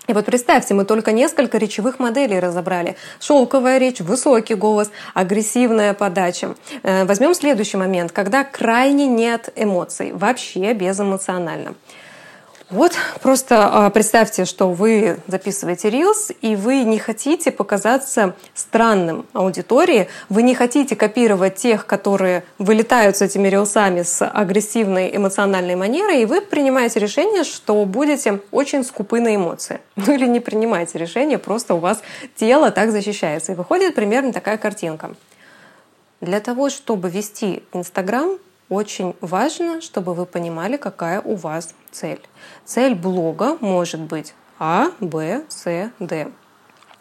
И 0.08 0.14
вот 0.14 0.26
представьте, 0.26 0.74
мы 0.74 0.86
только 0.86 1.12
несколько 1.12 1.58
речевых 1.58 2.00
моделей 2.00 2.40
разобрали. 2.40 2.96
Шелковая 3.20 3.78
речь, 3.78 4.00
высокий 4.00 4.56
голос, 4.56 4.90
агрессивная 5.14 5.94
подача. 5.94 6.56
Э, 6.84 7.04
возьмем 7.04 7.34
следующий 7.34 7.78
момент, 7.78 8.12
когда 8.14 8.44
крайне 8.46 9.06
нет 9.08 9.50
эмоций, 9.56 10.14
вообще 10.14 10.74
безэмоционально. 10.74 11.74
Вот 12.70 12.92
просто 13.22 13.86
а, 13.86 13.90
представьте, 13.92 14.44
что 14.44 14.72
вы 14.72 15.20
записываете 15.28 15.88
Reels, 15.88 16.36
и 16.42 16.58
вы 16.58 16.84
не 16.84 17.00
хотите 17.00 17.50
показаться 17.50 18.36
странным 18.54 19.26
аудитории, 19.32 20.10
вы 20.28 20.44
не 20.44 20.54
хотите 20.54 20.98
копировать 20.98 21.56
тех, 21.56 21.86
которые 21.86 22.44
вылетают 22.58 23.16
с 23.16 23.22
этими 23.22 23.48
рилсами 23.48 24.02
с 24.02 24.28
агрессивной 24.28 25.16
эмоциональной 25.16 25.76
манерой, 25.76 26.24
и 26.24 26.26
вы 26.26 26.42
принимаете 26.42 27.00
решение, 27.00 27.46
что 27.46 27.86
будете 27.86 28.42
очень 28.52 28.84
скупы 28.84 29.22
на 29.22 29.34
эмоции. 29.34 29.80
Ну 29.96 30.14
или 30.14 30.28
не 30.28 30.42
принимаете 30.42 31.00
решение, 31.00 31.38
просто 31.38 31.74
у 31.74 31.80
вас 31.80 32.02
тело 32.36 32.72
так 32.72 32.92
защищается. 32.92 33.54
И 33.54 33.56
выходит 33.56 33.96
примерно 33.96 34.34
такая 34.34 34.58
картинка. 34.58 35.16
Для 36.20 36.42
того, 36.42 36.70
чтобы 36.70 37.10
вести 37.10 37.64
Инстаграм, 37.72 38.38
очень 38.70 39.16
важно, 39.22 39.82
чтобы 39.82 40.14
вы 40.14 40.26
понимали, 40.26 40.78
какая 40.78 41.22
у 41.22 41.36
вас 41.36 41.74
цель. 41.92 42.22
Цель 42.66 42.96
блога 42.96 43.58
может 43.60 44.02
быть 44.02 44.34
А, 44.60 44.88
Б, 45.00 45.44
С, 45.50 45.92
Д. 46.00 46.28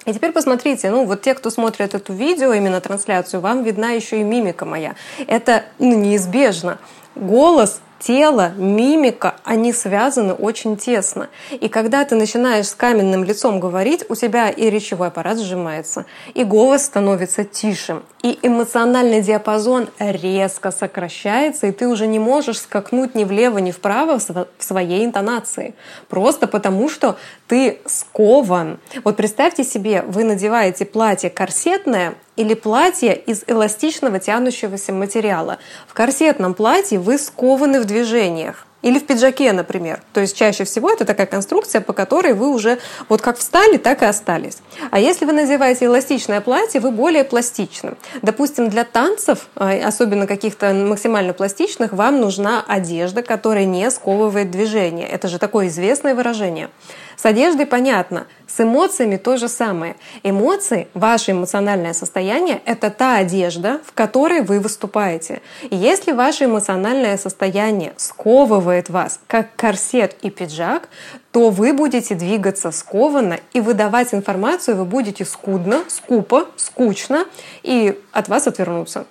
И 0.04 0.12
теперь 0.12 0.30
посмотрите, 0.30 0.90
ну 0.90 1.04
вот 1.04 1.22
те, 1.22 1.34
кто 1.34 1.50
смотрит 1.50 1.94
эту 1.94 2.12
видео, 2.12 2.52
именно 2.52 2.80
трансляцию, 2.80 3.40
вам 3.40 3.64
видна 3.64 3.90
еще 3.90 4.20
и 4.20 4.24
мимика 4.24 4.64
моя. 4.64 4.94
Это 5.26 5.64
ну, 5.80 5.96
неизбежно. 5.96 6.78
Голос 7.16 7.80
тело, 7.98 8.52
мимика, 8.56 9.36
они 9.44 9.72
связаны 9.72 10.32
очень 10.32 10.76
тесно. 10.76 11.28
И 11.50 11.68
когда 11.68 12.04
ты 12.04 12.14
начинаешь 12.14 12.68
с 12.68 12.74
каменным 12.74 13.24
лицом 13.24 13.60
говорить, 13.60 14.04
у 14.08 14.14
тебя 14.14 14.50
и 14.50 14.70
речевой 14.70 15.08
аппарат 15.08 15.38
сжимается, 15.38 16.06
и 16.34 16.44
голос 16.44 16.84
становится 16.84 17.44
тише, 17.44 18.02
и 18.22 18.38
эмоциональный 18.42 19.22
диапазон 19.22 19.88
резко 19.98 20.70
сокращается, 20.70 21.66
и 21.66 21.72
ты 21.72 21.86
уже 21.86 22.06
не 22.06 22.18
можешь 22.18 22.60
скакнуть 22.60 23.14
ни 23.14 23.24
влево, 23.24 23.58
ни 23.58 23.70
вправо 23.70 24.18
в 24.18 24.62
своей 24.62 25.04
интонации. 25.04 25.74
Просто 26.08 26.46
потому, 26.46 26.88
что 26.88 27.16
ты 27.46 27.78
скован. 27.86 28.78
Вот 29.04 29.16
представьте 29.16 29.64
себе, 29.64 30.02
вы 30.02 30.24
надеваете 30.24 30.84
платье 30.84 31.30
корсетное, 31.30 32.14
или 32.36 32.54
платье 32.54 33.16
из 33.16 33.44
эластичного 33.46 34.18
тянущегося 34.18 34.92
материала. 34.92 35.58
В 35.88 35.94
корсетном 35.94 36.54
платье 36.54 36.98
вы 36.98 37.18
скованы 37.18 37.80
в 37.80 37.84
движениях. 37.84 38.66
Или 38.82 39.00
в 39.00 39.06
пиджаке, 39.06 39.52
например. 39.52 40.00
То 40.12 40.20
есть 40.20 40.36
чаще 40.36 40.62
всего 40.62 40.92
это 40.92 41.04
такая 41.04 41.26
конструкция, 41.26 41.80
по 41.80 41.92
которой 41.92 42.34
вы 42.34 42.48
уже 42.48 42.78
вот 43.08 43.20
как 43.20 43.38
встали, 43.38 43.78
так 43.78 44.02
и 44.02 44.04
остались. 44.04 44.58
А 44.92 45.00
если 45.00 45.24
вы 45.24 45.32
надеваете 45.32 45.86
эластичное 45.86 46.40
платье, 46.40 46.80
вы 46.80 46.92
более 46.92 47.24
пластичны. 47.24 47.94
Допустим, 48.22 48.68
для 48.68 48.84
танцев, 48.84 49.48
а, 49.56 49.72
особенно 49.84 50.28
каких-то 50.28 50.72
максимально 50.72 51.32
пластичных, 51.32 51.94
вам 51.94 52.20
нужна 52.20 52.64
одежда, 52.68 53.22
которая 53.22 53.64
не 53.64 53.90
сковывает 53.90 54.52
движение. 54.52 55.08
Это 55.08 55.26
же 55.26 55.40
такое 55.40 55.66
известное 55.66 56.14
выражение. 56.14 56.68
С 57.16 57.24
одеждой 57.24 57.66
понятно, 57.66 58.26
с 58.46 58.60
эмоциями 58.60 59.16
то 59.16 59.36
же 59.36 59.48
самое. 59.48 59.96
Эмоции, 60.22 60.88
ваше 60.92 61.32
эмоциональное 61.32 61.94
состояние— 61.94 62.60
это 62.66 62.90
та 62.90 63.16
одежда, 63.16 63.80
в 63.84 63.92
которой 63.92 64.42
вы 64.42 64.60
выступаете. 64.60 65.40
И 65.70 65.76
если 65.76 66.12
ваше 66.12 66.44
эмоциональное 66.44 67.16
состояние 67.16 67.94
сковывает 67.96 68.90
вас, 68.90 69.20
как 69.26 69.56
корсет 69.56 70.16
и 70.22 70.30
пиджак, 70.30 70.88
то 71.32 71.50
вы 71.50 71.72
будете 71.72 72.14
двигаться 72.14 72.70
скованно 72.70 73.38
и 73.52 73.60
выдавать 73.60 74.14
информацию 74.14 74.76
вы 74.76 74.84
будете 74.84 75.24
скудно, 75.24 75.84
скупо, 75.88 76.48
скучно, 76.56 77.24
и 77.62 77.98
от 78.12 78.28
вас 78.28 78.46
отвернутся. 78.46 79.06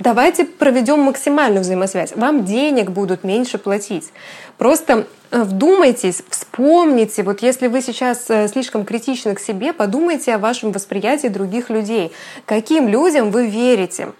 Давайте 0.00 0.46
проведем 0.46 1.00
максимальную 1.00 1.60
взаимосвязь. 1.60 2.16
Вам 2.16 2.46
денег 2.46 2.90
будут 2.90 3.22
меньше 3.22 3.58
платить. 3.58 4.14
Просто 4.56 5.06
э, 5.30 5.42
вдумайтесь, 5.42 6.22
вспомните, 6.30 7.22
вот 7.22 7.42
если 7.42 7.66
вы 7.66 7.82
сейчас 7.82 8.24
э, 8.30 8.48
слишком 8.48 8.86
критичны 8.86 9.34
к 9.34 9.40
себе, 9.40 9.74
подумайте 9.74 10.34
о 10.34 10.38
вашем 10.38 10.72
восприятии 10.72 11.28
других 11.28 11.68
людей. 11.68 12.12
Каким 12.46 12.88
людям 12.88 13.30
вы 13.30 13.46
верите? 13.46 14.12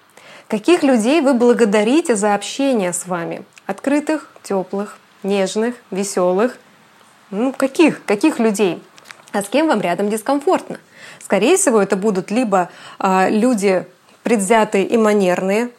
Каких 0.48 0.82
людей 0.82 1.22
вы 1.22 1.32
благодарите 1.32 2.14
за 2.14 2.34
общение 2.34 2.92
с 2.92 3.06
вами? 3.06 3.42
Открытых, 3.64 4.30
теплых, 4.42 4.98
нежных, 5.22 5.76
веселых? 5.90 6.58
Ну, 7.30 7.54
каких? 7.54 8.04
Каких 8.04 8.38
людей? 8.38 8.82
А 9.32 9.40
с 9.40 9.48
кем 9.48 9.66
вам 9.66 9.80
рядом 9.80 10.10
дискомфортно? 10.10 10.78
Скорее 11.20 11.56
всего, 11.56 11.80
это 11.80 11.96
будут 11.96 12.30
либо 12.30 12.68
э, 12.98 13.30
люди 13.30 13.86
предвзятые 14.30 14.86
и 14.86 14.96
манерные, 14.96 15.70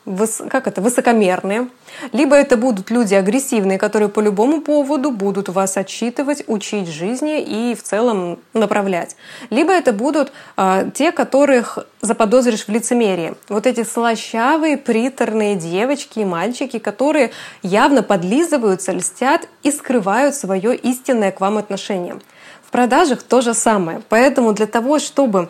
как 0.50 0.68
это, 0.68 0.82
высокомерные, 0.82 1.70
либо 2.12 2.36
это 2.36 2.58
будут 2.58 2.92
люди 2.92 3.14
агрессивные, 3.14 3.78
которые 3.78 4.10
по 4.10 4.20
любому 4.20 4.60
поводу 4.60 5.10
будут 5.10 5.48
вас 5.48 5.78
отчитывать, 5.78 6.44
учить 6.48 6.90
жизни 6.90 7.42
и 7.42 7.74
в 7.76 7.82
целом 7.82 8.40
направлять. 8.54 9.16
Либо 9.52 9.72
это 9.72 9.94
будут 9.94 10.34
а, 10.58 10.84
те, 10.94 11.14
которых 11.14 11.80
заподозришь 12.02 12.66
в 12.66 12.70
лицемерии. 12.70 13.36
Вот 13.48 13.66
эти 13.66 13.86
слащавые, 13.86 14.76
приторные 14.76 15.56
девочки 15.56 16.20
и 16.20 16.26
мальчики, 16.26 16.78
которые 16.78 17.32
явно 17.64 18.04
подлизываются, 18.04 18.92
льстят 18.92 19.48
и 19.64 19.72
скрывают 19.72 20.36
свое 20.36 20.76
истинное 20.76 21.32
к 21.32 21.40
вам 21.40 21.58
отношение. 21.58 22.20
В 22.68 22.72
продажах 22.72 23.24
то 23.24 23.40
же 23.40 23.54
самое. 23.54 24.02
Поэтому 24.10 24.52
для 24.52 24.68
того, 24.68 25.00
чтобы 25.00 25.50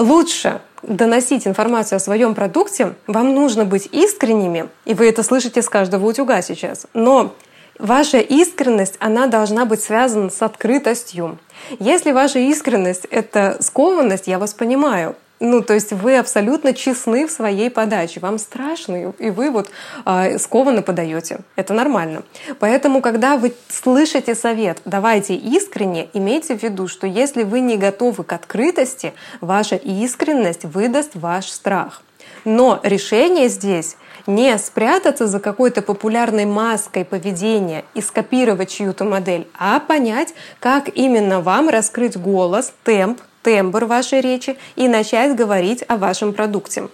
лучше 0.00 0.60
доносить 0.82 1.46
информацию 1.46 1.98
о 1.98 2.00
своем 2.00 2.34
продукте, 2.34 2.94
вам 3.06 3.34
нужно 3.34 3.64
быть 3.64 3.88
искренними, 3.92 4.68
и 4.86 4.94
вы 4.94 5.08
это 5.08 5.22
слышите 5.22 5.62
с 5.62 5.68
каждого 5.68 6.06
утюга 6.06 6.42
сейчас. 6.42 6.86
Но 6.94 7.32
Ваша 7.78 8.18
искренность, 8.18 8.96
она 8.98 9.26
должна 9.26 9.64
быть 9.64 9.80
связана 9.80 10.28
с 10.28 10.42
открытостью. 10.42 11.38
Если 11.78 12.12
ваша 12.12 12.38
искренность— 12.38 13.06
это 13.10 13.56
скованность, 13.60 14.26
я 14.26 14.38
вас 14.38 14.52
понимаю. 14.52 15.16
Ну, 15.40 15.62
то 15.62 15.72
есть 15.72 15.92
вы 15.92 16.18
абсолютно 16.18 16.74
честны 16.74 17.26
в 17.26 17.30
своей 17.30 17.70
подаче. 17.70 18.20
Вам 18.20 18.38
страшно, 18.38 19.14
и 19.18 19.30
вы 19.30 19.50
вот 19.50 19.70
э, 20.04 20.38
скованно 20.38 20.82
подаете. 20.82 21.40
Это 21.56 21.72
нормально. 21.72 22.24
Поэтому, 22.58 23.00
когда 23.00 23.38
вы 23.38 23.54
слышите 23.68 24.34
совет, 24.34 24.82
давайте 24.84 25.34
искренне, 25.34 26.10
имейте 26.12 26.58
в 26.58 26.62
виду, 26.62 26.88
что 26.88 27.06
если 27.06 27.42
вы 27.44 27.60
не 27.60 27.78
готовы 27.78 28.22
к 28.22 28.34
открытости, 28.34 29.14
ваша 29.40 29.76
искренность 29.76 30.66
выдаст 30.66 31.12
ваш 31.14 31.48
страх. 31.48 32.02
Но 32.44 32.78
решение 32.82 33.48
здесь 33.48 33.96
не 34.26 34.56
спрятаться 34.58 35.26
за 35.26 35.40
какой-то 35.40 35.80
популярной 35.80 36.44
маской 36.44 37.04
поведения 37.04 37.84
и 37.94 38.02
скопировать 38.02 38.70
чью-то 38.70 39.04
модель, 39.04 39.48
а 39.58 39.80
понять, 39.80 40.34
как 40.58 40.94
именно 40.94 41.40
вам 41.40 41.70
раскрыть 41.70 42.18
голос, 42.18 42.74
темп, 42.84 43.20
тембр 43.42 43.84
вашей 43.84 44.20
речи 44.20 44.56
и 44.76 44.88
начать 44.88 45.34
говорить 45.34 45.84
о 45.88 45.96
вашем 45.96 46.32
продукте. 46.32 46.88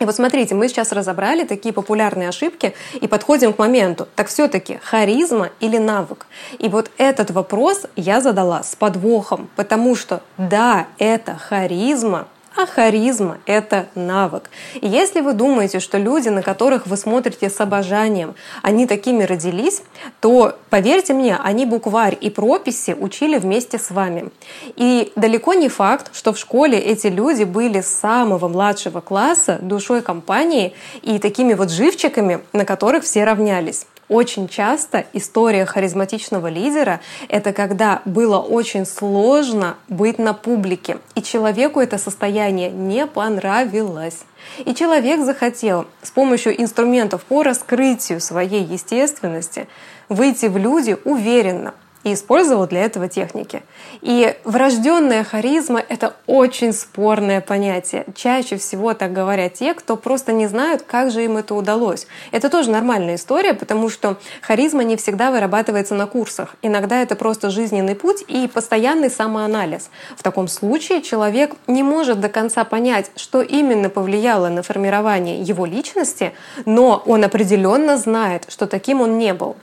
И 0.00 0.06
вот 0.06 0.14
смотрите, 0.14 0.54
мы 0.54 0.68
сейчас 0.68 0.92
разобрали 0.92 1.44
такие 1.44 1.74
популярные 1.74 2.30
ошибки 2.30 2.74
и 3.00 3.06
подходим 3.06 3.52
к 3.52 3.58
моменту. 3.58 4.08
Так 4.16 4.28
все-таки 4.28 4.78
харизма 4.82 5.50
или 5.60 5.76
навык? 5.76 6.26
И 6.58 6.68
вот 6.68 6.90
этот 6.96 7.30
вопрос 7.30 7.82
я 7.96 8.22
задала 8.22 8.62
с 8.62 8.74
подвохом, 8.74 9.50
потому 9.56 9.94
что 9.94 10.22
да, 10.38 10.86
это 10.98 11.36
харизма, 11.36 12.28
а 12.56 12.66
харизма— 12.66 13.38
это 13.46 13.86
навык. 13.94 14.50
И 14.74 14.88
если 14.88 15.20
вы 15.20 15.32
думаете, 15.32 15.80
что 15.80 15.98
люди, 15.98 16.28
на 16.28 16.42
которых 16.42 16.86
вы 16.86 16.96
смотрите 16.96 17.48
с 17.48 17.60
обожанием, 17.60 18.34
они 18.62 18.86
такими 18.86 19.22
родились, 19.22 19.82
то, 20.20 20.56
поверьте 20.68 21.14
мне, 21.14 21.36
они 21.36 21.64
букварь 21.64 22.16
и 22.20 22.30
прописи 22.30 22.96
учили 22.98 23.38
вместе 23.38 23.78
с 23.78 23.90
вами. 23.90 24.30
И 24.76 25.12
далеко 25.16 25.54
не 25.54 25.68
факт, 25.68 26.10
что 26.12 26.32
в 26.32 26.38
школе 26.38 26.78
эти 26.78 27.06
люди 27.06 27.44
были 27.44 27.80
с 27.80 27.88
самого 27.88 28.48
младшего 28.48 29.00
класса 29.00 29.58
душой 29.60 30.02
компании 30.02 30.74
и 31.02 31.18
такими 31.18 31.54
вот 31.54 31.70
живчиками, 31.70 32.40
на 32.52 32.64
которых 32.64 33.04
все 33.04 33.24
равнялись. 33.24 33.86
Очень 34.10 34.48
часто 34.48 35.04
история 35.12 35.64
харизматичного 35.64 36.48
лидера— 36.48 36.98
это 37.28 37.52
когда 37.52 38.02
было 38.04 38.40
очень 38.40 38.84
сложно 38.84 39.76
быть 39.86 40.18
на 40.18 40.34
публике, 40.34 40.98
и 41.14 41.22
человеку 41.22 41.78
это 41.78 41.96
состояние 41.96 42.72
не 42.72 43.06
понравилось. 43.06 44.24
И 44.64 44.74
человек 44.74 45.20
захотел 45.24 45.86
с 46.02 46.10
помощью 46.10 46.60
инструментов 46.60 47.22
по 47.22 47.44
раскрытию 47.44 48.20
своей 48.20 48.64
естественности 48.64 49.68
выйти 50.08 50.46
в 50.46 50.56
люди 50.56 50.96
уверенно, 51.04 51.72
и 52.04 52.14
использовал 52.14 52.66
для 52.66 52.84
этого 52.84 53.08
техники. 53.08 53.62
И 54.00 54.34
врожденная 54.44 55.22
харизма— 55.24 55.82
это 55.88 56.14
очень 56.26 56.72
спорное 56.72 57.40
понятие. 57.40 58.06
Чаще 58.14 58.56
всего 58.56 58.94
так 58.94 59.12
говорят 59.12 59.54
те, 59.54 59.74
кто 59.74 59.96
просто 59.96 60.32
не 60.32 60.46
знают, 60.46 60.82
как 60.82 61.10
же 61.10 61.24
им 61.24 61.36
это 61.36 61.54
удалось. 61.54 62.06
Это 62.32 62.48
тоже 62.48 62.70
нормальная 62.70 63.16
история, 63.16 63.52
потому 63.54 63.90
что 63.90 64.16
харизма 64.40 64.82
не 64.82 64.96
всегда 64.96 65.30
вырабатывается 65.30 65.94
на 65.94 66.06
курсах. 66.06 66.56
Иногда 66.62 67.02
это 67.02 67.16
просто 67.16 67.50
жизненный 67.50 67.94
путь 67.94 68.24
и 68.26 68.48
постоянный 68.48 69.10
самоанализ. 69.10 69.90
В 70.16 70.22
таком 70.22 70.48
случае 70.48 71.02
человек 71.02 71.54
не 71.66 71.82
может 71.82 72.20
до 72.20 72.28
конца 72.28 72.64
понять, 72.64 73.10
что 73.16 73.42
именно 73.42 73.90
повлияло 73.90 74.48
на 74.48 74.62
формирование 74.62 75.42
его 75.42 75.66
личности, 75.66 76.32
но 76.64 77.02
он 77.04 77.24
определенно 77.24 77.96
знает, 77.96 78.44
что 78.48 78.66
таким 78.66 79.00
он 79.02 79.18
не 79.18 79.34
был. 79.34 79.56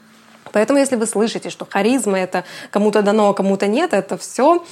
Поэтому, 0.57 0.79
если 0.79 0.95
вы 0.95 1.05
слышите, 1.05 1.51
что 1.51 1.67
харизма 1.69 2.17
это 2.17 2.43
кому-то 2.71 3.03
дано, 3.03 3.29
а 3.29 3.35
кому-то 3.35 3.67
нет, 3.67 3.93
это 3.93 4.17
все 4.17 4.65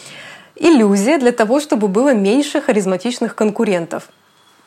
иллюзия 0.56 1.19
для 1.19 1.32
того, 1.32 1.60
чтобы 1.60 1.88
было 1.88 2.12
меньше 2.12 2.60
харизматичных 2.60 3.36
конкурентов 3.36 4.10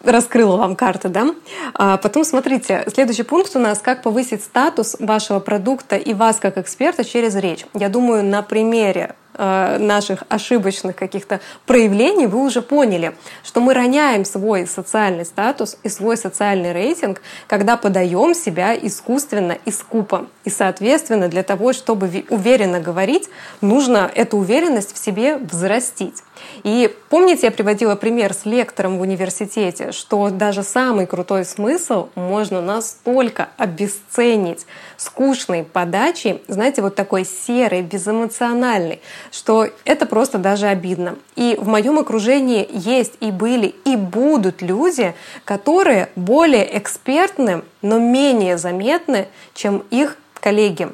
раскрыла 0.05 0.57
вам 0.57 0.77
карты, 0.77 1.09
да? 1.09 1.35
А 1.75 1.97
потом 1.97 2.23
смотрите, 2.23 2.85
следующий 2.87 3.25
пункт 3.25 3.57
у 3.57 3.59
нас 3.59 3.81
«Как 3.81 4.05
повысить 4.05 4.45
статус 4.45 4.95
вашего 5.01 5.41
продукта 5.41 5.97
и 5.97 6.15
вас 6.15 6.37
как 6.37 6.57
эксперта 6.57 7.05
через 7.05 7.35
речь». 7.35 7.67
Я 7.75 7.89
думаю, 7.89 8.23
на 8.23 8.43
примере 8.43 9.17
наших 9.39 10.25
ошибочных 10.29 10.97
каких-то 10.97 11.41
проявлений, 11.65 12.27
вы 12.27 12.45
уже 12.45 12.61
поняли, 12.61 13.15
что 13.45 13.61
мы 13.61 13.73
роняем 13.73 14.25
свой 14.25 14.67
социальный 14.67 15.25
статус 15.25 15.79
и 15.85 15.89
свой 15.89 16.17
социальный 16.17 16.73
рейтинг, 16.73 17.23
когда 17.47 17.77
подаем 17.77 18.35
себя 18.35 18.77
искусственно 18.77 19.57
и 19.65 19.71
скупо. 19.71 20.27
И, 20.45 20.51
соответственно, 20.51 21.29
для 21.29 21.43
того, 21.43 21.73
чтобы 21.73 22.25
уверенно 22.31 22.81
говорить, 22.81 23.29
нужно 23.61 24.11
эту 24.15 24.39
уверенность 24.39 24.95
в 24.95 24.99
себе 24.99 25.37
взрастить. 25.37 26.23
И 26.63 26.95
помните, 27.09 27.47
я 27.47 27.51
приводила 27.51 27.95
пример 27.95 28.35
с 28.35 28.45
лектором 28.45 28.99
в 28.99 29.01
университете, 29.01 29.93
что 29.93 30.31
даже 30.31 30.63
самый 30.63 31.07
крутой 31.07 31.45
смысл 31.45 32.09
можно 32.15 32.61
настолько 32.61 33.49
обесценить 33.57 34.67
скучной 34.97 35.65
подачей, 35.65 36.43
знаете, 36.49 36.83
вот 36.83 36.95
такой 36.95 37.25
серой, 37.25 37.83
безэмоциональной, 37.83 39.01
что 39.31 39.69
это 39.85 40.07
просто 40.07 40.39
даже 40.39 40.67
обидно. 40.67 41.17
И 41.37 41.57
в 41.59 41.69
моем 41.69 41.99
окружении 41.99 42.69
есть 42.71 43.15
и 43.21 43.31
были, 43.31 43.75
и 43.85 43.97
будут 43.97 44.63
люди, 44.63 45.15
которые 45.45 46.11
более 46.17 46.79
экспертны, 46.79 47.63
но 47.83 47.99
менее 47.99 48.59
заметны, 48.59 49.29
чем 49.55 49.85
их 49.91 50.17
коллеги. 50.41 50.89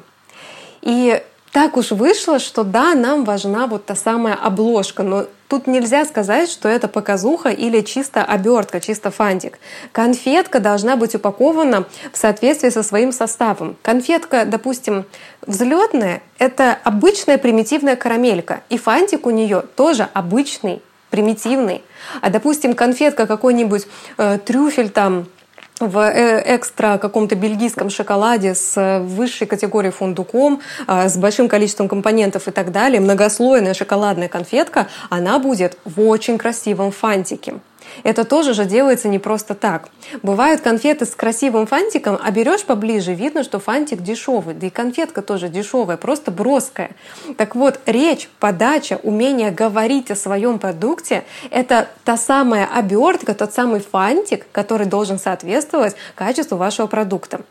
И 0.81 1.21
так 1.55 1.77
уж 1.77 1.91
вышло, 1.91 2.37
что 2.37 2.65
да, 2.65 2.95
нам 2.95 3.23
важна 3.23 3.65
вот 3.67 3.85
та 3.85 3.95
самая 3.95 4.33
обложка, 4.33 5.03
но 5.03 5.25
тут 5.47 5.67
нельзя 5.67 6.03
сказать, 6.03 6.49
что 6.49 6.67
это 6.67 6.89
показуха 6.89 7.47
или 7.47 7.79
чисто 7.79 8.25
обертка, 8.25 8.81
чисто 8.81 9.09
фантик. 9.09 9.57
Конфетка 9.93 10.59
должна 10.59 10.97
быть 10.97 11.15
упакована 11.15 11.85
в 12.11 12.17
соответствии 12.17 12.67
со 12.67 12.83
своим 12.83 13.13
составом. 13.13 13.77
Конфетка, 13.83 14.43
допустим, 14.43 15.05
взлетная— 15.47 16.21
это 16.39 16.77
обычная 16.83 17.37
примитивная 17.37 17.95
карамелька, 17.95 18.59
и 18.67 18.77
фантик 18.77 19.25
у 19.25 19.29
нее 19.29 19.63
тоже 19.77 20.09
обычный, 20.11 20.81
примитивный. 21.09 21.85
А, 22.19 22.31
допустим, 22.31 22.73
конфетка 22.73 23.27
какой-нибудь 23.27 23.87
э, 24.17 24.39
трюфель 24.39 24.89
там 24.89 25.27
в 25.79 25.97
э, 25.97 26.55
экстра 26.55 26.97
каком-то 26.97 27.35
бельгийском 27.35 27.89
шоколаде 27.89 28.55
с 28.55 28.99
высшей 29.01 29.47
категорией 29.47 29.91
фундуком, 29.91 30.61
а, 30.87 31.09
с 31.09 31.17
большим 31.17 31.49
количеством 31.49 31.89
компонентов 31.89 32.47
и 32.47 32.51
так 32.51 32.71
далее, 32.71 33.01
многослойная 33.01 33.73
шоколадная 33.73 34.29
конфетка, 34.29 34.87
она 35.09 35.39
будет 35.39 35.77
в 35.83 36.01
очень 36.01 36.37
красивом 36.37 36.91
фантике. 36.91 37.55
Это 38.03 38.25
тоже 38.25 38.53
же 38.53 38.65
делается 38.65 39.07
не 39.07 39.19
просто 39.19 39.55
так. 39.55 39.89
Бывают 40.21 40.61
конфеты 40.61 41.05
с 41.05 41.15
красивым 41.15 41.67
фантиком, 41.67 42.17
а 42.21 42.31
берешь 42.31 42.63
поближе, 42.63 43.13
видно, 43.13 43.43
что 43.43 43.59
фантик 43.59 44.01
дешевый, 44.01 44.55
да 44.55 44.67
и 44.67 44.69
конфетка 44.69 45.21
тоже 45.21 45.49
дешевая, 45.49 45.97
просто 45.97 46.31
броская. 46.31 46.91
Так 47.37 47.55
вот, 47.55 47.79
речь, 47.85 48.29
подача, 48.39 48.99
умение 49.03 49.51
говорить 49.51 50.11
о 50.11 50.15
своем 50.15 50.59
продукте— 50.59 51.23
это 51.51 51.87
та 52.03 52.17
самая 52.17 52.65
обертка, 52.65 53.33
тот 53.33 53.53
самый 53.53 53.79
фантик, 53.79 54.45
который 54.51 54.87
должен 54.87 55.19
соответствовать 55.19 55.95
качеству 56.15 56.57
вашего 56.57 56.87
продукта. 56.87 57.41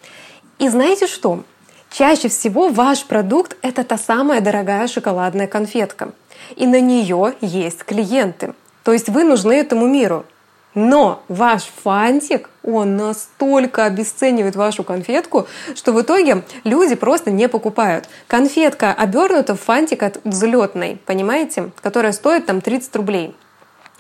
И 0.58 0.68
знаете 0.68 1.06
что? 1.06 1.44
Чаще 1.90 2.28
всего 2.28 2.68
ваш 2.68 3.04
продукт— 3.04 3.56
это 3.62 3.84
та 3.84 3.98
самая 3.98 4.40
дорогая 4.40 4.88
шоколадная 4.88 5.46
конфетка. 5.46 6.12
И 6.56 6.66
на 6.66 6.80
нее 6.80 7.34
есть 7.40 7.84
клиенты. 7.84 8.54
То 8.84 8.92
есть 8.92 9.08
вы 9.08 9.24
нужны 9.24 9.52
этому 9.54 9.86
миру. 9.88 10.24
Но 10.74 11.22
ваш 11.28 11.62
фантик, 11.84 12.50
он 12.64 12.96
настолько 12.96 13.84
обесценивает 13.84 14.56
вашу 14.56 14.82
конфетку, 14.82 15.46
что 15.74 15.92
в 15.92 16.00
итоге 16.02 16.42
люди 16.64 16.96
просто 16.96 17.30
не 17.30 17.48
покупают. 17.48 18.08
Конфетка 18.26 18.92
обернута 18.92 19.54
в 19.54 19.60
фантик 19.60 20.02
от 20.02 20.20
взлетной, 20.24 21.00
понимаете, 21.06 21.70
которая 21.80 22.12
стоит 22.12 22.46
там 22.46 22.60
30 22.60 22.96
рублей. 22.96 23.36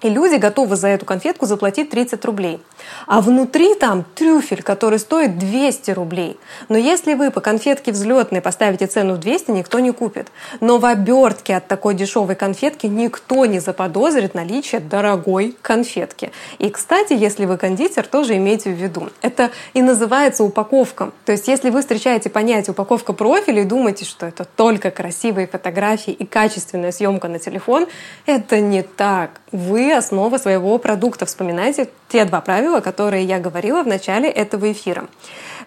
И 0.04 0.10
люди 0.10 0.34
готовы 0.34 0.76
за 0.76 0.88
эту 0.88 1.06
конфетку 1.06 1.46
заплатить 1.46 1.88
30 1.88 2.22
рублей. 2.26 2.60
А 3.06 3.22
внутри 3.22 3.74
там 3.74 4.04
трюфель, 4.14 4.62
который 4.62 4.98
стоит 4.98 5.38
200 5.38 5.92
рублей. 5.92 6.36
Но 6.68 6.76
если 6.76 7.14
вы 7.14 7.30
по 7.30 7.40
конфетке 7.40 7.90
взлетной 7.90 8.42
поставите 8.42 8.86
цену 8.86 9.14
в 9.14 9.18
200, 9.18 9.52
никто 9.52 9.80
не 9.80 9.92
купит. 9.92 10.28
Но 10.60 10.76
в 10.76 10.84
обертке 10.84 11.56
от 11.56 11.68
такой 11.68 11.94
дешевой 11.94 12.34
конфетки 12.34 12.86
никто 12.86 13.46
не 13.46 13.60
заподозрит 13.60 14.34
наличие 14.34 14.82
дорогой 14.82 15.56
конфетки. 15.62 16.32
И, 16.58 16.68
кстати, 16.68 17.14
если 17.14 17.46
вы 17.46 17.56
кондитер, 17.56 18.06
тоже 18.06 18.36
имейте 18.36 18.74
в 18.74 18.76
виду. 18.76 19.08
Это 19.22 19.52
и 19.72 19.80
называется 19.80 20.44
упаковка. 20.44 21.12
То 21.24 21.32
есть, 21.32 21.48
если 21.48 21.70
вы 21.70 21.80
встречаете 21.80 22.28
понятие 22.28 22.72
упаковка 22.72 23.14
профиля 23.14 23.62
и 23.62 23.64
думаете, 23.64 24.04
что 24.04 24.26
это 24.26 24.44
только 24.44 24.90
красивые 24.90 25.46
фотографии 25.46 26.12
и 26.12 26.26
качественная 26.26 26.92
съемка 26.92 27.28
на 27.28 27.38
телефон, 27.38 27.86
это 28.26 28.60
не 28.60 28.82
так. 28.82 29.40
Вы 29.50 29.93
основа 29.96 30.38
своего 30.38 30.78
продукта. 30.78 31.26
Вспоминайте 31.26 31.88
те 32.08 32.24
два 32.24 32.40
правила, 32.40 32.80
которые 32.80 33.24
я 33.24 33.38
говорила 33.38 33.82
в 33.82 33.86
начале 33.86 34.28
этого 34.28 34.70
эфира. 34.70 35.06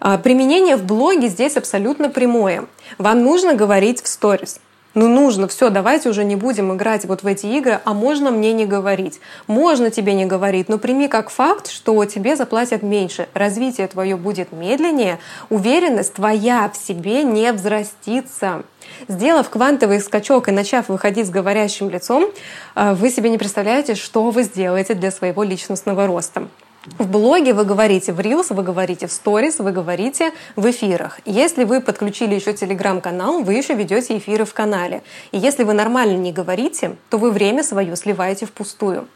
А, 0.00 0.18
применение 0.18 0.76
в 0.76 0.84
блоге 0.84 1.28
здесь 1.28 1.56
абсолютно 1.56 2.08
прямое. 2.08 2.66
Вам 2.98 3.22
нужно 3.22 3.54
говорить 3.54 4.02
в 4.02 4.08
сторис. 4.08 4.60
Ну 4.94 5.06
нужно, 5.06 5.48
все, 5.48 5.68
давайте 5.68 6.08
уже 6.08 6.24
не 6.24 6.34
будем 6.34 6.74
играть 6.74 7.04
вот 7.04 7.22
в 7.22 7.26
эти 7.26 7.44
игры, 7.46 7.80
а 7.84 7.92
можно 7.92 8.30
мне 8.30 8.54
не 8.54 8.64
говорить. 8.64 9.20
Можно 9.46 9.90
тебе 9.90 10.14
не 10.14 10.24
говорить, 10.24 10.68
но 10.70 10.78
прими 10.78 11.08
как 11.08 11.28
факт, 11.28 11.70
что 11.70 12.04
тебе 12.06 12.36
заплатят 12.36 12.82
меньше, 12.82 13.28
развитие 13.34 13.86
твое 13.86 14.16
будет 14.16 14.50
медленнее, 14.50 15.18
уверенность 15.50 16.14
твоя 16.14 16.70
в 16.72 16.76
себе 16.76 17.22
не 17.22 17.52
взрастится. 17.52 18.62
Сделав 19.08 19.50
квантовый 19.50 20.00
скачок 20.00 20.48
и 20.48 20.52
начав 20.52 20.88
выходить 20.88 21.26
с 21.26 21.30
говорящим 21.30 21.90
лицом, 21.90 22.30
э, 22.74 22.94
вы 22.94 23.10
себе 23.10 23.28
не 23.28 23.36
представляете, 23.36 23.94
что 23.94 24.30
вы 24.30 24.42
сделаете 24.42 24.94
для 24.94 25.10
своего 25.10 25.42
личностного 25.42 26.06
роста. 26.06 26.48
В 26.96 27.08
блоге 27.08 27.52
вы 27.52 27.64
говорите 27.64 28.12
в 28.12 28.20
Reels, 28.20 28.54
вы 28.54 28.62
говорите 28.62 29.06
в 29.06 29.10
Stories, 29.10 29.62
вы 29.62 29.72
говорите 29.72 30.32
в 30.56 30.68
эфирах. 30.70 31.20
Если 31.24 31.64
вы 31.64 31.80
подключили 31.80 32.34
еще 32.34 32.52
телеграм-канал, 32.54 33.42
вы 33.42 33.54
еще 33.54 33.74
ведете 33.74 34.16
эфиры 34.16 34.44
в 34.44 34.54
канале. 34.54 35.02
И 35.30 35.38
если 35.38 35.64
вы 35.64 35.74
нормально 35.74 36.16
не 36.16 36.32
говорите, 36.32 36.96
то 37.10 37.18
вы 37.18 37.30
время 37.30 37.62
свое 37.62 37.94
сливаете 37.94 38.46
впустую. 38.46 39.06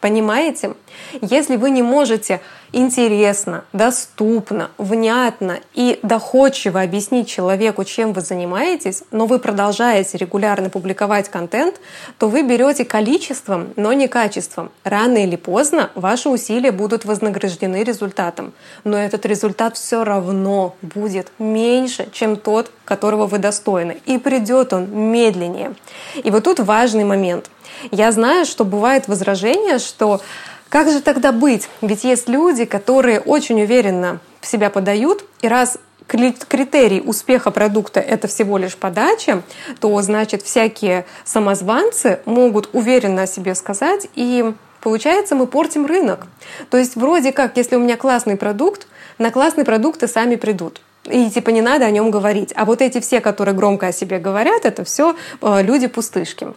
Понимаете? 0.00 0.74
Если 1.20 1.56
вы 1.56 1.70
не 1.70 1.82
можете 1.82 2.40
интересно, 2.72 3.64
доступно, 3.72 4.70
внятно 4.78 5.58
и 5.74 5.98
доходчиво 6.02 6.80
объяснить 6.80 7.28
человеку, 7.28 7.84
чем 7.84 8.12
вы 8.12 8.20
занимаетесь, 8.20 9.02
но 9.10 9.26
вы 9.26 9.38
продолжаете 9.38 10.18
регулярно 10.18 10.70
публиковать 10.70 11.28
контент, 11.28 11.80
то 12.18 12.28
вы 12.28 12.42
берете 12.42 12.84
количеством, 12.84 13.72
но 13.76 13.92
не 13.92 14.06
качеством. 14.06 14.70
Рано 14.84 15.24
или 15.24 15.36
поздно 15.36 15.90
ваши 15.94 16.28
усилия 16.28 16.70
будут 16.70 17.04
вознаграждены 17.04 17.82
результатом. 17.82 18.52
Но 18.84 18.96
этот 18.96 19.26
результат 19.26 19.76
все 19.76 20.04
равно 20.04 20.76
будет 20.82 21.32
меньше, 21.38 22.08
чем 22.12 22.36
тот, 22.36 22.70
которого 22.84 23.26
вы 23.26 23.38
достойны. 23.38 23.96
И 24.06 24.18
придет 24.18 24.72
он 24.72 24.88
медленнее. 24.92 25.74
И 26.22 26.30
вот 26.30 26.44
тут 26.44 26.60
важный 26.60 27.04
момент— 27.04 27.50
я 27.90 28.12
знаю, 28.12 28.44
что 28.46 28.64
бывает 28.64 29.08
возражение, 29.08 29.78
что 29.78 30.20
как 30.68 30.90
же 30.90 31.00
тогда 31.00 31.32
быть? 31.32 31.68
Ведь 31.80 32.04
есть 32.04 32.28
люди, 32.28 32.64
которые 32.64 33.20
очень 33.20 33.60
уверенно 33.62 34.20
себя 34.42 34.70
подают, 34.70 35.24
и 35.40 35.48
раз 35.48 35.78
критерий 36.06 37.02
успеха 37.04 37.50
продукта 37.50 38.00
это 38.00 38.28
всего 38.28 38.58
лишь 38.58 38.76
подача, 38.76 39.42
то 39.80 40.00
значит 40.00 40.42
всякие 40.42 41.04
самозванцы 41.24 42.20
могут 42.24 42.70
уверенно 42.72 43.22
о 43.22 43.26
себе 43.26 43.54
сказать, 43.54 44.08
и 44.14 44.52
получается 44.80 45.34
мы 45.34 45.46
портим 45.46 45.86
рынок. 45.86 46.26
То 46.70 46.78
есть 46.78 46.96
вроде 46.96 47.32
как, 47.32 47.56
если 47.56 47.76
у 47.76 47.80
меня 47.80 47.96
классный 47.96 48.36
продукт, 48.36 48.86
на 49.18 49.30
классные 49.30 49.64
продукты 49.64 50.08
сами 50.08 50.36
придут. 50.36 50.80
И 51.04 51.30
типа 51.30 51.50
не 51.50 51.62
надо 51.62 51.86
о 51.86 51.90
нем 51.90 52.10
говорить. 52.10 52.52
А 52.54 52.64
вот 52.64 52.82
эти 52.82 53.00
все, 53.00 53.20
которые 53.20 53.54
громко 53.54 53.88
о 53.88 53.92
себе 53.92 54.18
говорят, 54.18 54.64
это 54.64 54.84
все 54.84 55.16
э, 55.40 55.62
люди-пустышки. 55.62 56.48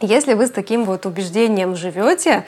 Если 0.00 0.34
вы 0.34 0.46
с 0.46 0.50
таким 0.50 0.84
вот 0.84 1.06
убеждением 1.06 1.76
живете, 1.76 2.44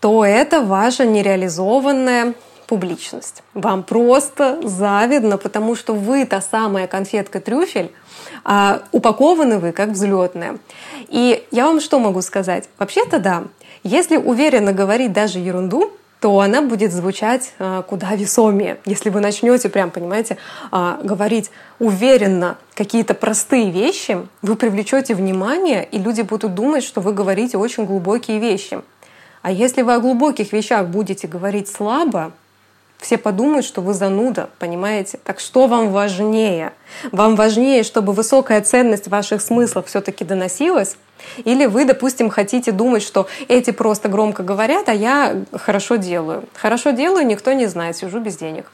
то 0.00 0.24
это 0.24 0.60
ваша 0.60 1.06
нереализованная 1.06 2.34
публичность. 2.66 3.42
Вам 3.54 3.82
просто 3.82 4.60
завидно, 4.62 5.38
потому 5.38 5.74
что 5.74 5.94
вы 5.94 6.26
та 6.26 6.40
самая 6.40 6.86
конфетка-трюфель, 6.86 7.90
а 8.44 8.82
упакованы 8.92 9.58
вы 9.58 9.72
как 9.72 9.90
взлетная. 9.90 10.58
И 11.08 11.44
я 11.50 11.66
вам 11.66 11.80
что 11.80 11.98
могу 11.98 12.20
сказать? 12.20 12.68
Вообще-то 12.78 13.18
да. 13.18 13.44
Если 13.82 14.16
уверенно 14.16 14.72
говорить 14.72 15.12
даже 15.12 15.38
ерунду, 15.38 15.92
то 16.20 16.40
она 16.40 16.62
будет 16.62 16.92
звучать 16.92 17.52
э, 17.58 17.82
куда 17.88 18.14
весомее. 18.14 18.78
Если 18.84 19.10
вы 19.10 19.20
начнете 19.20 19.68
прям, 19.68 19.90
понимаете, 19.90 20.36
э, 20.72 21.00
говорить 21.02 21.50
уверенно 21.78 22.58
какие-то 22.74 23.14
простые 23.14 23.70
вещи, 23.70 24.18
вы 24.42 24.56
привлечете 24.56 25.14
внимание, 25.14 25.84
и 25.84 25.98
люди 25.98 26.22
будут 26.22 26.54
думать, 26.54 26.82
что 26.82 27.00
вы 27.00 27.12
говорите 27.12 27.56
очень 27.56 27.84
глубокие 27.84 28.40
вещи. 28.40 28.80
А 29.42 29.52
если 29.52 29.82
вы 29.82 29.94
о 29.94 30.00
глубоких 30.00 30.52
вещах 30.52 30.88
будете 30.88 31.28
говорить 31.28 31.68
слабо, 31.68 32.32
все 32.98 33.16
подумают, 33.16 33.64
что 33.64 33.80
вы 33.80 33.94
зануда, 33.94 34.50
понимаете? 34.58 35.20
Так 35.22 35.38
что 35.38 35.68
вам 35.68 35.92
важнее? 35.92 36.72
Вам 37.12 37.36
важнее, 37.36 37.84
чтобы 37.84 38.12
высокая 38.12 38.60
ценность 38.60 39.06
ваших 39.06 39.40
смыслов 39.40 39.86
все-таки 39.86 40.24
доносилась? 40.24 40.96
Или 41.44 41.66
вы, 41.66 41.84
допустим, 41.84 42.30
хотите 42.30 42.72
думать, 42.72 43.02
что 43.02 43.26
эти 43.48 43.70
просто 43.70 44.08
громко 44.08 44.42
говорят, 44.42 44.88
а 44.88 44.94
я 44.94 45.42
хорошо 45.52 45.96
делаю. 45.96 46.44
Хорошо 46.54 46.90
делаю, 46.90 47.26
никто 47.26 47.52
не 47.52 47.66
знает, 47.66 47.96
сижу 47.96 48.20
без 48.20 48.36
денег. 48.36 48.70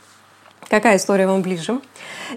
Какая 0.69 0.97
история 0.97 1.27
вам 1.27 1.43
ближе? 1.43 1.81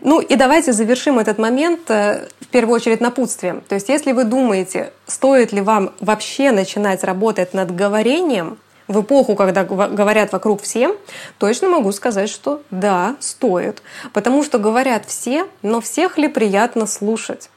Ну 0.01 0.19
и 0.19 0.35
давайте 0.35 0.73
завершим 0.73 1.17
этот 1.17 1.37
момент 1.37 1.89
э, 1.89 2.27
в 2.41 2.47
первую 2.47 2.75
очередь 2.75 3.01
напутствием. 3.01 3.61
То 3.61 3.75
есть 3.75 3.89
если 3.89 4.11
вы 4.11 4.25
думаете, 4.25 4.91
стоит 5.05 5.53
ли 5.53 5.61
вам 5.61 5.93
вообще 5.99 6.51
начинать 6.51 7.03
работать 7.03 7.53
над 7.53 7.73
говорением, 7.73 8.57
в 8.87 9.01
эпоху, 9.01 9.35
когда 9.35 9.63
говорят 9.63 10.31
вокруг 10.31 10.61
всем, 10.61 10.95
точно 11.39 11.67
могу 11.69 11.91
сказать, 11.91 12.29
что 12.29 12.61
да, 12.71 13.15
стоит. 13.19 13.81
Потому 14.13 14.43
что 14.43 14.59
говорят 14.59 15.05
все, 15.05 15.45
но 15.61 15.81
всех 15.81 16.17
ли 16.17 16.27
приятно 16.27 16.87
слушать? 16.87 17.49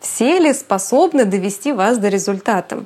Все 0.00 0.38
ли 0.38 0.52
способны 0.52 1.24
довести 1.24 1.72
вас 1.72 1.98
до 1.98 2.08
результата? 2.08 2.84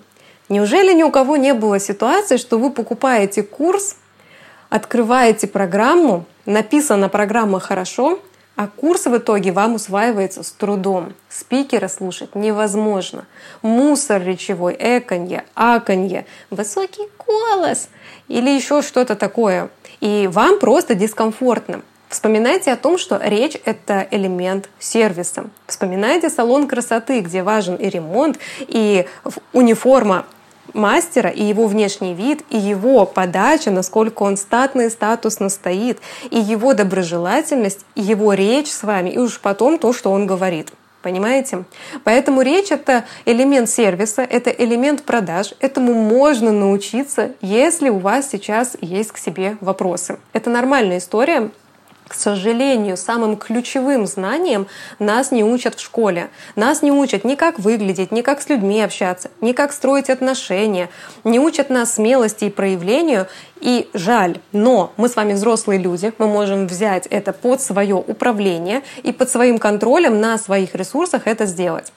Неужели 0.49 0.93
ни 0.93 1.03
у 1.03 1.11
кого 1.11 1.37
не 1.37 1.55
было 1.55 1.79
ситуации, 1.79 2.37
что 2.37 2.59
вы 2.59 2.71
покупаете 2.71 3.43
курс, 3.43 3.97
открываете 4.69 5.47
программу, 5.47 6.25
написана 6.47 7.09
программа 7.09 7.61
хорошо, 7.61 8.19
а 8.55 8.67
курс 8.67 9.07
в 9.07 9.17
итоге 9.17 9.51
вам 9.51 9.75
усваивается 9.75 10.43
с 10.43 10.53
трудом. 10.53 11.15
Спикера 11.29 11.89
слушать 11.89 12.35
невозможно. 12.35 13.27
Мусор 13.63 14.23
речевой, 14.23 14.77
эконье, 14.79 15.45
аконье, 15.55 16.27
высокий 16.51 17.09
голос 17.27 17.89
или 18.29 18.51
еще 18.51 18.83
что-то 18.83 19.17
такое. 19.17 19.71
И 20.01 20.29
вам 20.31 20.59
просто 20.59 20.95
дискомфортно. 20.95 21.83
Вспоминайте 22.13 22.71
о 22.71 22.77
том, 22.77 22.99
что 22.99 23.19
речь— 23.25 23.57
это 23.65 24.07
элемент 24.11 24.69
сервиса. 24.79 25.47
Вспоминайте 25.67 26.29
салон 26.29 26.69
красоты, 26.69 27.21
где 27.21 27.43
важен 27.43 27.77
и 27.77 27.89
ремонт, 27.89 28.39
и 28.61 29.07
униформа 29.55 30.27
мастера 30.75 31.31
и 31.31 31.43
его 31.43 31.67
внешний 31.67 32.13
вид, 32.13 32.45
и 32.51 32.59
его 32.59 33.07
подача, 33.07 33.71
насколько 33.71 34.25
он 34.25 34.37
статно 34.37 34.83
и 34.83 34.91
статусно 34.91 35.49
стоит, 35.49 36.01
и 36.31 36.39
его 36.39 36.75
доброжелательность, 36.75 37.87
и 37.95 38.03
его 38.03 38.35
речь 38.35 38.71
с 38.71 38.83
вами, 38.83 39.09
и 39.09 39.19
уж 39.19 39.41
потом 39.41 39.79
то, 39.79 39.95
что 39.95 40.11
он 40.13 40.27
говорит. 40.27 40.71
Понимаете? 41.01 41.65
Поэтому 42.05 42.43
речь— 42.43 42.71
это 42.71 43.05
элемент 43.25 43.71
сервиса, 43.71 44.21
это 44.23 44.51
элемент 44.51 45.03
продаж. 45.03 45.55
Этому 45.61 45.95
можно 45.95 46.53
научиться, 46.53 47.33
если 47.41 47.89
у 47.89 47.99
вас 47.99 48.29
сейчас 48.31 48.77
есть 48.83 49.13
к 49.13 49.17
себе 49.17 49.57
вопросы. 49.61 50.19
Это 50.35 50.51
нормальная 50.51 50.99
история, 50.99 51.51
к 52.13 52.15
сожалению, 52.15 52.99
самым 52.99 53.39
ключевым 53.39 54.07
знанием 54.07 54.67
нас 54.99 55.31
не 55.31 55.43
учат 55.43 55.77
в 55.77 55.81
школе. 55.81 56.29
Нас 56.57 56.83
не 56.83 56.93
учат 56.93 57.25
ни 57.25 57.37
как 57.37 57.59
выглядеть, 57.59 58.13
ни 58.13 58.21
как 58.21 58.43
с 58.43 58.51
людьми 58.51 58.83
общаться, 58.83 59.31
ни 59.41 59.53
как 59.53 59.73
строить 59.73 60.11
отношения, 60.11 60.91
не 61.25 61.41
учат 61.41 61.71
нас 61.71 61.95
смелости 61.95 62.45
и 62.45 62.51
проявлению. 62.51 63.29
И 63.63 63.89
жаль, 63.95 64.41
но 64.53 64.93
мы 64.99 65.09
с 65.09 65.17
вами 65.17 65.33
взрослые 65.33 65.81
люди, 65.81 66.13
мы 66.19 66.27
можем 66.27 66.67
взять 66.67 67.07
это 67.07 67.33
под 67.33 67.63
свое 67.63 67.95
управление 67.95 68.83
и 69.03 69.13
под 69.13 69.31
своим 69.31 69.59
контролем 69.59 70.21
на 70.21 70.37
своих 70.37 70.75
ресурсах 70.75 71.27
это 71.27 71.47
сделать. 71.47 71.93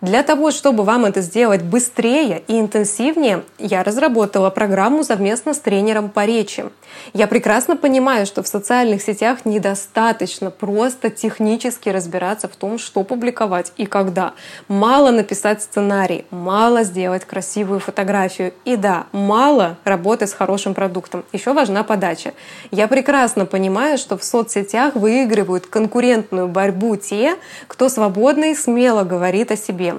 Для 0.00 0.22
того, 0.22 0.50
чтобы 0.50 0.84
вам 0.84 1.04
это 1.04 1.20
сделать 1.20 1.62
быстрее 1.62 2.42
и 2.48 2.58
интенсивнее, 2.58 3.42
я 3.58 3.82
разработала 3.82 4.48
программу 4.48 5.04
совместно 5.04 5.52
с 5.52 5.58
тренером 5.58 6.08
по 6.08 6.24
речи. 6.24 6.64
Я 7.12 7.26
прекрасно 7.26 7.76
понимаю, 7.76 8.24
что 8.24 8.42
в 8.42 8.48
социальных 8.48 9.02
сетях 9.02 9.44
недостаточно 9.44 10.50
просто 10.50 11.10
технически 11.10 11.90
разбираться 11.90 12.48
в 12.48 12.56
том, 12.56 12.78
что 12.78 13.04
публиковать 13.04 13.72
и 13.76 13.84
когда. 13.84 14.32
Мало 14.68 15.10
написать 15.10 15.62
сценарий, 15.62 16.24
мало 16.30 16.82
сделать 16.84 17.26
красивую 17.26 17.80
фотографию. 17.80 18.54
И 18.64 18.76
да, 18.76 19.04
мало 19.12 19.76
работать 19.84 20.30
с 20.30 20.34
хорошим 20.34 20.72
продуктом. 20.72 21.24
Еще 21.32 21.52
важна 21.52 21.82
подача. 21.82 22.32
Я 22.70 22.88
прекрасно 22.88 23.44
понимаю, 23.44 23.98
что 23.98 24.16
в 24.16 24.24
соцсетях 24.24 24.94
выигрывают 24.94 25.66
конкурентную 25.66 26.48
борьбу 26.48 26.96
те, 26.96 27.36
кто 27.68 27.90
свободно 27.90 28.52
и 28.52 28.54
смело 28.54 29.04
говорит 29.04 29.52
о 29.52 29.58
себе 29.58 29.89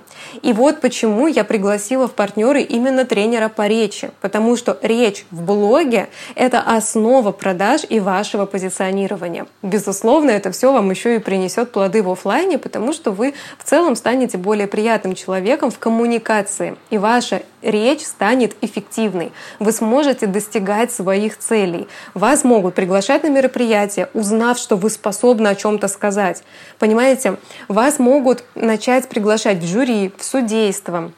и 0.42 0.54
вот 0.54 0.82
почему 0.82 1.28
я 1.28 1.44
пригласила 1.44 2.08
в 2.08 2.14
партнеры 2.14 2.62
именно 2.62 3.06
тренера 3.06 3.50
по 3.50 3.68
речи, 3.68 4.12
потому 4.22 4.56
что 4.56 4.78
речь 4.82 5.26
в 5.32 5.42
блоге— 5.42 6.10
это 6.36 6.62
основа 6.62 7.32
продаж 7.32 7.82
и 7.88 8.00
вашего 8.00 8.46
позиционирования. 8.46 9.48
Безусловно, 9.62 10.32
это 10.32 10.52
все 10.52 10.72
вам 10.72 10.90
еще 10.90 11.16
и 11.16 11.20
принесет 11.20 11.72
плоды 11.72 12.04
в 12.04 12.10
офлайне, 12.10 12.58
потому 12.58 12.94
что 12.94 13.12
вы 13.12 13.34
в 13.58 13.64
целом 13.64 13.96
станете 13.96 14.38
более 14.38 14.68
приятным 14.68 15.16
человеком 15.16 15.72
в 15.72 15.80
коммуникации, 15.80 16.76
и 16.90 16.98
ваша 16.98 17.42
речь 17.62 18.06
станет 18.06 18.56
эффективной. 18.62 19.32
Вы 19.60 19.72
сможете 19.72 20.28
достигать 20.28 20.92
своих 20.92 21.38
целей. 21.38 21.88
Вас 22.14 22.44
могут 22.44 22.76
приглашать 22.76 23.24
на 23.24 23.30
мероприятия, 23.30 24.10
узнав, 24.14 24.58
что 24.58 24.76
вы 24.76 24.90
способны 24.90 25.48
о 25.48 25.56
чем-то 25.56 25.88
сказать. 25.88 26.44
Понимаете, 26.80 27.38
вас 27.68 28.00
могут 28.00 28.44
начать 28.56 29.08
приглашать 29.08 29.60
в 29.60 29.66
жюри, 29.82 30.12
в 30.16 30.24
судейство, 30.24 31.12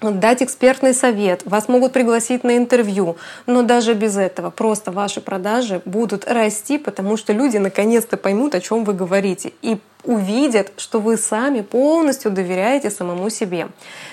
дать 0.00 0.42
экспертный 0.42 0.92
совет, 0.92 1.42
вас 1.44 1.68
могут 1.68 1.92
пригласить 1.92 2.42
на 2.42 2.56
интервью, 2.56 3.16
но 3.46 3.62
даже 3.62 3.94
без 3.94 4.16
этого 4.16 4.50
просто 4.50 4.90
ваши 4.90 5.20
продажи 5.20 5.80
будут 5.84 6.26
расти, 6.26 6.78
потому 6.78 7.16
что 7.16 7.32
люди 7.32 7.58
наконец-то 7.58 8.16
поймут, 8.16 8.54
о 8.54 8.60
чем 8.60 8.84
вы 8.84 8.92
говорите, 8.92 9.52
и 9.62 9.78
увидят, 10.04 10.72
что 10.78 11.00
вы 11.00 11.16
сами 11.16 11.60
полностью 11.60 12.32
доверяете 12.32 12.90
самому 12.90 13.30
себе. 13.30 13.68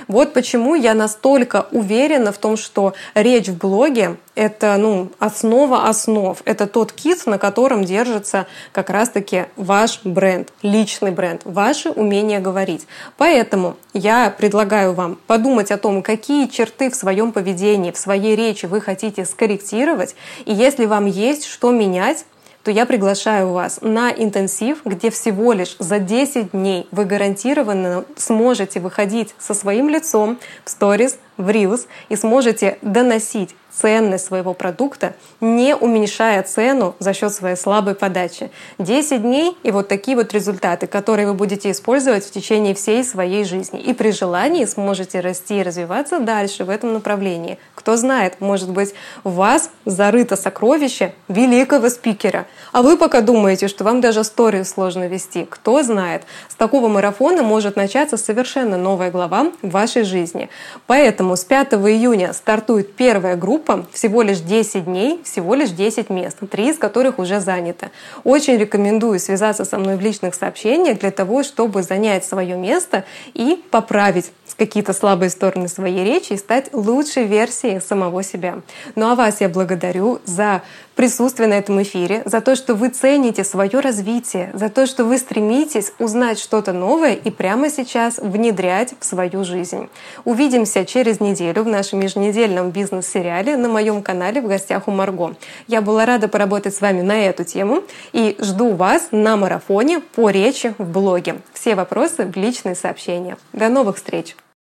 Вот 0.07 0.33
почему 0.33 0.75
я 0.75 0.93
настолько 0.93 1.67
уверена 1.71 2.31
в 2.31 2.37
том, 2.37 2.57
что 2.57 2.93
речь 3.15 3.47
в 3.47 3.57
блоге— 3.57 4.17
это 4.35 4.75
ну, 4.77 5.11
основа 5.19 5.87
основ. 5.87 6.41
Это 6.45 6.67
тот 6.67 6.91
кит, 6.91 7.25
на 7.25 7.37
котором 7.37 7.83
держится 7.83 8.47
как 8.71 8.89
раз-таки 8.89 9.45
ваш 9.55 10.01
бренд, 10.03 10.51
личный 10.61 11.11
бренд, 11.11 11.41
ваше 11.45 11.89
умение 11.89 12.39
говорить. 12.39 12.85
Поэтому 13.17 13.77
я 13.93 14.29
предлагаю 14.29 14.93
вам 14.93 15.17
подумать 15.27 15.71
о 15.71 15.77
том, 15.77 16.03
какие 16.03 16.47
черты 16.47 16.89
в 16.89 16.95
своем 16.95 17.31
поведении, 17.31 17.91
в 17.91 17.97
своей 17.97 18.35
речи 18.35 18.65
вы 18.65 18.81
хотите 18.81 19.25
скорректировать. 19.25 20.15
И 20.45 20.53
если 20.53 20.85
вам 20.85 21.05
есть 21.05 21.45
что 21.45 21.71
менять, 21.71 22.25
то 22.65 22.71
я 22.71 22.87
приглашаю 22.87 23.51
вас 23.51 23.77
на 23.81 24.11
интенсив, 24.11 24.79
где 24.85 25.11
всего 25.11 25.53
лишь 25.53 25.75
за 25.77 25.99
10 25.99 26.51
дней 26.51 26.87
вы 26.89 27.05
гарантированно 27.05 28.05
сможете 28.17 28.79
выходить 28.79 29.35
со 29.37 29.53
своим 29.53 29.87
лицом 29.87 30.39
в 30.65 30.71
сторис, 30.71 31.19
в 31.37 31.49
Reels 31.49 31.87
и 32.09 32.15
сможете 32.15 32.77
доносить 32.81 33.55
ценность 33.75 34.25
своего 34.25 34.53
продукта, 34.53 35.15
не 35.41 35.75
уменьшая 35.75 36.43
цену 36.43 36.95
за 36.99 37.13
счет 37.13 37.33
своей 37.33 37.55
слабой 37.55 37.95
подачи. 37.95 38.51
10 38.79 39.21
дней 39.21 39.57
и 39.63 39.71
вот 39.71 39.87
такие 39.87 40.15
вот 40.15 40.33
результаты, 40.33 40.87
которые 40.87 41.27
вы 41.27 41.33
будете 41.33 41.71
использовать 41.71 42.25
в 42.25 42.31
течение 42.31 42.73
всей 42.73 43.03
своей 43.03 43.43
жизни. 43.43 43.79
И 43.81 43.93
при 43.93 44.11
желании 44.11 44.65
сможете 44.65 45.19
расти 45.19 45.59
и 45.59 45.63
развиваться 45.63 46.19
дальше 46.19 46.63
в 46.63 46.69
этом 46.69 46.93
направлении. 46.93 47.59
Кто 47.75 47.97
знает, 47.97 48.39
может 48.39 48.69
быть, 48.69 48.93
у 49.23 49.29
вас 49.29 49.69
зарыто 49.83 50.35
сокровище 50.35 51.13
великого 51.27 51.89
спикера, 51.89 52.45
а 52.71 52.81
вы 52.81 52.97
пока 52.97 53.21
думаете, 53.21 53.67
что 53.67 53.83
вам 53.83 54.01
даже 54.01 54.21
историю 54.21 54.65
сложно 54.65 55.07
вести. 55.07 55.45
Кто 55.49 55.83
знает, 55.83 56.23
с 56.47 56.55
такого 56.55 56.87
марафона 56.87 57.43
может 57.43 57.75
начаться 57.75 58.17
совершенно 58.17 58.77
новая 58.77 59.11
глава 59.11 59.51
в 59.61 59.69
вашей 59.69 60.03
жизни. 60.03 60.49
Поэтому 60.87 61.24
Поэтому 61.25 61.37
с 61.37 61.43
5 61.43 61.73
июня 61.89 62.33
стартует 62.33 62.95
первая 62.95 63.35
группа, 63.35 63.87
всего 63.91 64.21
лишь 64.21 64.41
10 64.41 64.85
дней, 64.85 65.19
всего 65.23 65.55
лишь 65.55 65.71
10 65.71 66.11
мест, 66.11 66.37
три 66.51 66.69
из 66.69 66.77
которых 66.77 67.17
уже 67.17 67.39
заняты. 67.39 67.89
Очень 68.23 68.57
рекомендую 68.57 69.19
связаться 69.19 69.65
со 69.65 69.79
мной 69.79 69.97
в 69.97 70.01
личных 70.01 70.35
сообщениях 70.35 70.99
для 70.99 71.09
того, 71.09 71.41
чтобы 71.41 71.81
занять 71.81 72.25
свое 72.25 72.55
место 72.55 73.05
и 73.33 73.59
поправить 73.71 74.31
какие-то 74.55 74.93
слабые 74.93 75.31
стороны 75.31 75.67
своей 75.67 76.05
речи 76.05 76.33
и 76.33 76.37
стать 76.37 76.71
лучшей 76.73 77.23
версией 77.23 77.81
самого 77.81 78.21
себя. 78.21 78.59
Ну 78.93 79.09
а 79.09 79.15
вас 79.15 79.41
я 79.41 79.49
благодарю 79.49 80.19
за 80.25 80.61
присутствие 80.95 81.47
на 81.47 81.55
этом 81.55 81.81
эфире, 81.83 82.23
за 82.25 82.41
то, 82.41 82.55
что 82.55 82.73
вы 82.73 82.89
цените 82.89 83.43
свое 83.43 83.79
развитие, 83.79 84.51
за 84.53 84.69
то, 84.69 84.85
что 84.85 85.05
вы 85.05 85.17
стремитесь 85.17 85.93
узнать 85.99 86.39
что-то 86.39 86.73
новое 86.73 87.13
и 87.13 87.29
прямо 87.29 87.69
сейчас 87.69 88.17
внедрять 88.17 88.93
в 88.99 89.05
свою 89.05 89.43
жизнь. 89.43 89.89
Увидимся 90.23 90.85
через 90.85 91.19
неделю 91.19 91.63
в 91.63 91.67
нашем 91.67 91.99
еженедельном 92.01 92.71
бизнес-сериале 92.71 93.57
на 93.57 93.67
моем 93.67 94.01
канале 94.01 94.41
«В 94.41 94.47
гостях 94.47 94.87
у 94.87 94.91
Марго». 94.91 95.35
Я 95.67 95.81
была 95.81 96.05
рада 96.05 96.27
поработать 96.27 96.75
с 96.75 96.81
вами 96.81 97.01
на 97.01 97.25
эту 97.25 97.43
тему 97.43 97.83
и 98.13 98.35
жду 98.39 98.73
вас 98.73 99.09
на 99.11 99.37
марафоне 99.37 99.99
по 99.99 100.29
речи 100.29 100.73
в 100.77 100.89
блоге. 100.89 101.41
Все 101.53 101.75
вопросы 101.75 102.25
в 102.25 102.35
личные 102.35 102.75
сообщения. 102.75 103.37
До 103.53 103.69
новых 103.69 103.97
встреч! 103.97 104.35